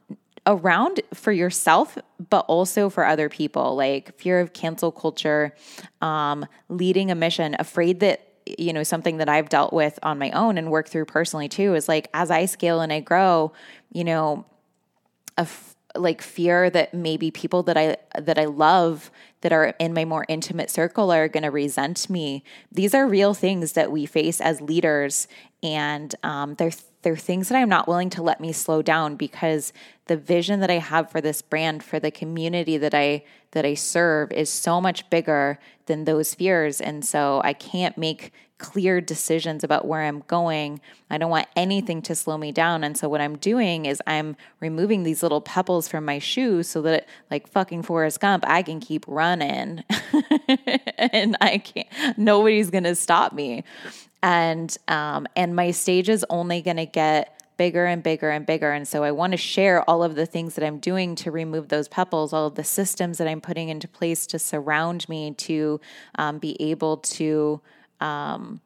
around 0.48 1.02
for 1.14 1.34
yourself 1.34 1.98
but 2.30 2.46
also 2.48 2.90
for 2.90 3.06
other 3.06 3.28
people 3.28 3.76
like 3.76 4.18
fear 4.18 4.40
of 4.40 4.54
cancel 4.54 4.94
culture 4.94 5.54
um, 6.02 6.46
leading 6.70 7.12
a 7.12 7.16
mission 7.16 7.58
afraid 7.60 8.00
that 8.00 8.31
you 8.58 8.74
know 8.74 8.84
something 8.84 9.18
that 9.18 9.30
I've 9.30 9.50
dealt 9.50 9.74
with 9.74 10.00
on 10.04 10.20
my 10.20 10.32
own 10.32 10.58
and 10.58 10.72
worked 10.72 10.90
through 10.90 11.06
personally 11.06 11.50
too 11.50 11.76
is 11.76 11.88
like 11.88 12.10
as 12.14 12.32
I 12.32 12.46
scale 12.46 12.82
and 12.82 12.92
I 12.92 13.00
grow 13.00 13.52
you 13.92 14.04
know 14.04 14.46
a 15.38 15.48
like 15.96 16.22
fear 16.22 16.70
that 16.70 16.94
maybe 16.94 17.32
people 17.32 17.64
that 17.64 17.78
I 17.78 17.98
that 18.20 18.40
I 18.40 18.46
love 18.46 19.12
that 19.42 19.52
are 19.52 19.74
in 19.80 19.94
my 19.94 20.06
more 20.06 20.26
intimate 20.28 20.70
circle 20.70 21.12
are 21.12 21.28
going 21.28 21.44
to 21.44 21.50
resent 21.50 22.10
me. 22.10 22.44
These 22.72 22.94
are 22.94 23.08
real 23.08 23.34
things 23.34 23.74
that 23.74 23.92
we 23.92 24.06
face 24.06 24.40
as 24.40 24.62
leaders, 24.62 25.28
and 25.64 26.14
um, 26.24 26.56
they're 26.56 26.72
they're 27.02 27.16
things 27.16 27.50
that 27.50 27.58
I'm 27.58 27.70
not 27.70 27.88
willing 27.88 28.10
to 28.12 28.22
let 28.22 28.40
me 28.40 28.52
slow 28.52 28.82
down 28.82 29.16
because 29.16 29.74
the 30.06 30.18
vision 30.18 30.60
that 30.60 30.70
I 30.70 30.78
have 30.80 31.10
for 31.10 31.22
this 31.22 31.42
brand, 31.42 31.84
for 31.84 32.00
the 32.00 32.12
community 32.12 32.78
that 32.78 32.94
I 32.94 33.24
that 33.52 33.66
I 33.66 33.74
serve, 33.74 34.32
is 34.32 34.50
so 34.50 34.80
much 34.80 35.10
bigger 35.10 35.60
than 35.88 36.06
those 36.06 36.34
fears, 36.34 36.80
and 36.80 37.04
so 37.04 37.42
I 37.44 37.54
can't 37.54 37.98
make 37.98 38.32
clear 38.62 39.02
decisions 39.02 39.64
about 39.64 39.88
where 39.88 40.04
I'm 40.04 40.24
going. 40.28 40.80
I 41.10 41.18
don't 41.18 41.32
want 41.32 41.48
anything 41.56 42.02
to 42.04 42.16
slow 42.16 42.38
me 42.38 42.52
down. 42.52 42.84
And 42.84 42.96
so 42.96 43.10
what 43.10 43.20
I'm 43.20 43.38
doing 43.38 43.88
is 43.88 44.02
I'm 44.06 44.38
removing 44.60 45.02
these 45.02 45.24
little 45.24 45.42
pebbles 45.42 45.88
from 45.88 46.06
my 46.06 46.20
shoes 46.20 46.70
so 46.70 46.82
that 46.84 47.08
like 47.32 47.48
fucking 47.48 47.82
Forrest 47.82 48.20
Gump, 48.20 48.46
I 48.48 48.62
can 48.62 48.80
keep 48.80 49.04
running 49.08 49.84
and 50.98 51.36
I 51.42 51.58
can't 51.58 51.88
nobody's 52.18 52.70
gonna 52.70 52.96
stop 52.96 53.34
me. 53.34 53.64
And 54.24 54.76
um 54.88 55.28
and 55.36 55.56
my 55.56 55.72
stage 55.72 56.10
is 56.10 56.26
only 56.30 56.62
gonna 56.62 56.86
get 56.86 57.42
bigger 57.58 57.86
and 57.86 58.02
bigger 58.02 58.32
and 58.32 58.46
bigger. 58.46 58.72
And 58.72 58.88
so 58.88 59.04
I 59.04 59.12
want 59.12 59.34
to 59.34 59.38
share 59.38 59.88
all 59.88 60.04
of 60.04 60.16
the 60.16 60.26
things 60.26 60.56
that 60.56 60.66
I'm 60.66 60.80
doing 60.80 61.14
to 61.18 61.30
remove 61.30 61.68
those 61.68 61.88
pebbles, 61.88 62.34
all 62.34 62.48
of 62.48 62.56
the 62.56 62.64
systems 62.64 63.20
that 63.20 63.28
I'm 63.28 63.40
putting 63.40 63.70
into 63.70 63.88
place 63.88 64.26
to 64.28 64.40
surround 64.40 65.08
me 65.08 65.36
to 65.36 65.80
um, 66.16 66.40
be 66.40 66.60
able 66.60 66.98
to 66.98 67.62
um, 68.00 68.62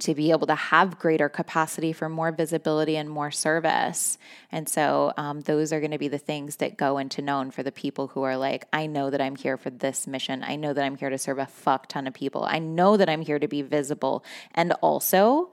to 0.00 0.14
be 0.14 0.30
able 0.30 0.46
to 0.46 0.54
have 0.54 0.98
greater 0.98 1.28
capacity 1.28 1.92
for 1.92 2.08
more 2.08 2.32
visibility 2.32 2.96
and 2.96 3.08
more 3.08 3.30
service. 3.30 4.18
And 4.52 4.68
so, 4.68 5.12
um, 5.16 5.40
those 5.42 5.72
are 5.72 5.80
going 5.80 5.92
to 5.92 5.98
be 5.98 6.08
the 6.08 6.18
things 6.18 6.56
that 6.56 6.76
go 6.76 6.98
into 6.98 7.22
known 7.22 7.50
for 7.50 7.62
the 7.62 7.72
people 7.72 8.08
who 8.08 8.22
are 8.22 8.36
like, 8.36 8.66
I 8.72 8.86
know 8.86 9.10
that 9.10 9.20
I'm 9.20 9.36
here 9.36 9.56
for 9.56 9.70
this 9.70 10.06
mission. 10.06 10.42
I 10.42 10.56
know 10.56 10.72
that 10.72 10.84
I'm 10.84 10.96
here 10.96 11.10
to 11.10 11.18
serve 11.18 11.38
a 11.38 11.46
fuck 11.46 11.88
ton 11.88 12.06
of 12.06 12.14
people. 12.14 12.44
I 12.44 12.58
know 12.58 12.96
that 12.96 13.08
I'm 13.08 13.22
here 13.22 13.38
to 13.38 13.48
be 13.48 13.62
visible. 13.62 14.24
And 14.54 14.72
also, 14.82 15.50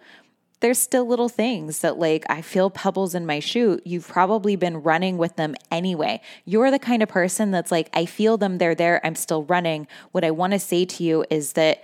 there's 0.63 0.79
still 0.79 1.05
little 1.05 1.27
things 1.27 1.79
that 1.79 1.99
like 1.99 2.23
I 2.29 2.41
feel 2.41 2.69
pebbles 2.69 3.13
in 3.13 3.25
my 3.25 3.41
shoe. 3.41 3.81
You've 3.83 4.07
probably 4.07 4.55
been 4.55 4.81
running 4.81 5.17
with 5.17 5.35
them 5.35 5.55
anyway. 5.69 6.21
You're 6.45 6.71
the 6.71 6.79
kind 6.79 7.03
of 7.03 7.09
person 7.09 7.51
that's 7.51 7.69
like, 7.69 7.89
I 7.93 8.05
feel 8.05 8.37
them, 8.37 8.59
they're 8.59 8.73
there, 8.73 9.05
I'm 9.05 9.15
still 9.15 9.43
running. 9.43 9.87
What 10.13 10.23
I 10.23 10.31
want 10.31 10.53
to 10.53 10.59
say 10.59 10.85
to 10.85 11.03
you 11.03 11.25
is 11.29 11.53
that 11.53 11.83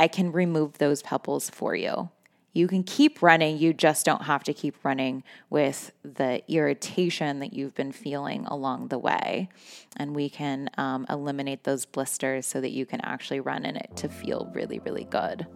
I 0.00 0.08
can 0.08 0.32
remove 0.32 0.78
those 0.78 1.02
pebbles 1.02 1.50
for 1.50 1.74
you. 1.74 2.10
You 2.52 2.66
can 2.66 2.82
keep 2.82 3.22
running, 3.22 3.58
you 3.58 3.72
just 3.72 4.04
don't 4.06 4.22
have 4.22 4.42
to 4.44 4.54
keep 4.54 4.74
running 4.82 5.22
with 5.50 5.92
the 6.02 6.42
irritation 6.48 7.40
that 7.40 7.52
you've 7.52 7.74
been 7.74 7.92
feeling 7.92 8.46
along 8.46 8.88
the 8.88 8.98
way. 8.98 9.48
And 9.96 10.16
we 10.16 10.28
can 10.28 10.70
um, 10.78 11.06
eliminate 11.08 11.64
those 11.64 11.84
blisters 11.84 12.46
so 12.46 12.60
that 12.60 12.70
you 12.70 12.86
can 12.86 13.00
actually 13.02 13.40
run 13.40 13.64
in 13.64 13.76
it 13.76 13.90
to 13.96 14.08
feel 14.08 14.50
really, 14.54 14.78
really 14.80 15.04
good. 15.04 15.46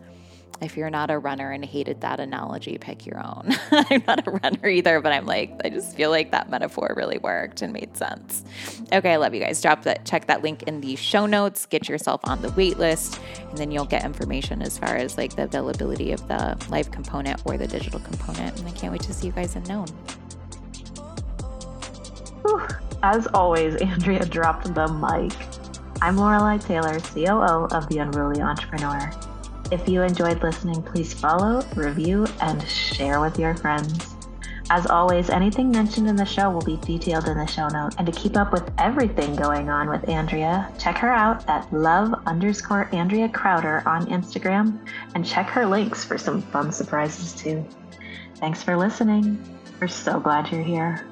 If 0.61 0.77
you're 0.77 0.91
not 0.91 1.11
a 1.11 1.19
runner 1.19 1.51
and 1.51 1.65
hated 1.65 2.03
that 2.03 2.21
analogy, 2.21 2.79
pick 2.79 3.05
your 3.05 3.19
own. 3.19 3.51
I'm 3.71 4.05
not 4.07 4.27
a 4.27 4.31
runner 4.31 4.69
either, 4.69 5.01
but 5.01 5.13
I'm 5.13 5.27
like, 5.27 5.53
I 5.65 5.71
just 5.71 5.97
feel 5.97 6.11
like 6.11 6.31
that 6.31 6.51
metaphor 6.51 6.95
really 6.97 7.19
worked 7.19 7.63
and 7.63 7.73
made 7.73 7.97
sense. 7.97 8.45
Okay, 8.93 9.13
I 9.13 9.17
love 9.17 9.35
you 9.35 9.41
guys. 9.41 9.61
Drop 9.61 9.83
that, 9.83 10.05
check 10.05 10.27
that 10.27 10.43
link 10.43 10.63
in 10.65 10.81
the 10.81 10.95
show 10.95 11.27
notes, 11.27 11.67
get 11.67 11.89
yourself 11.89 12.21
on 12.25 12.43
the 12.43 12.51
wait 12.51 12.79
list, 12.79 13.21
and 13.49 13.59
then 13.59 13.73
you'll 13.73 13.85
get 13.85 14.05
information 14.05 14.63
as 14.63 14.79
far 14.79 14.97
as 14.97 15.19
like 15.19 15.35
the 15.35 15.45
availability 15.45 16.13
of 16.13 16.27
the 16.29 16.57
live 16.71 16.91
component 16.93 17.43
or 17.45 17.59
the 17.59 17.67
digital 17.67 17.99
component. 18.01 18.59
And 18.59 18.69
I 18.69 18.73
can't 18.73 18.93
wait 18.93 19.03
to 19.03 19.13
see 19.13 19.27
you 19.27 19.33
guys 19.33 19.57
in 19.57 19.65
Known. 19.65 19.87
As 23.03 23.27
always, 23.35 23.75
Andrea 23.77 24.25
dropped 24.25 24.73
the 24.75 24.87
mic. 24.87 25.33
I'm 26.01 26.17
Lorelei 26.17 26.59
Taylor, 26.59 27.01
COO 27.01 27.67
of 27.73 27.89
The 27.89 27.99
Unruly 27.99 28.41
Entrepreneur. 28.41 29.11
If 29.73 29.89
you 29.89 30.03
enjoyed 30.03 30.43
listening, 30.43 30.83
please 30.83 31.15
follow, 31.15 31.65
review, 31.77 32.27
and 32.43 32.63
share 32.69 33.23
with 33.23 33.39
your 33.39 33.57
friends. 33.57 34.15
As 34.69 34.87
always, 34.87 35.31
anything 35.31 35.71
mentioned 35.71 36.09
in 36.09 36.15
the 36.15 36.27
show 36.27 36.51
will 36.51 36.61
be 36.61 36.77
detailed 36.77 37.27
in 37.27 37.39
the 37.39 37.47
show 37.47 37.69
note. 37.69 37.95
And 37.97 38.07
to 38.07 38.13
keep 38.13 38.37
up 38.37 38.53
with 38.53 38.71
everything 38.77 39.35
going 39.35 39.71
on 39.71 39.89
with 39.89 40.07
Andrea, 40.11 40.71
check 40.79 40.99
her 40.99 41.11
out 41.11 41.49
at 41.49 41.73
love 41.73 42.13
underscore 42.27 42.91
Andrea 42.93 43.31
Crowder 43.31 43.83
on 43.87 44.05
Instagram 44.09 44.79
and 45.15 45.25
check 45.25 45.47
her 45.49 45.65
links 45.65 46.05
for 46.05 46.19
some 46.19 46.43
fun 46.43 46.71
surprises 46.71 47.33
too. 47.33 47.67
Thanks 48.35 48.63
for 48.63 48.77
listening. 48.77 49.43
We're 49.81 49.89
so 49.89 50.21
glad 50.21 50.53
you're 50.53 50.63
here. 50.63 51.07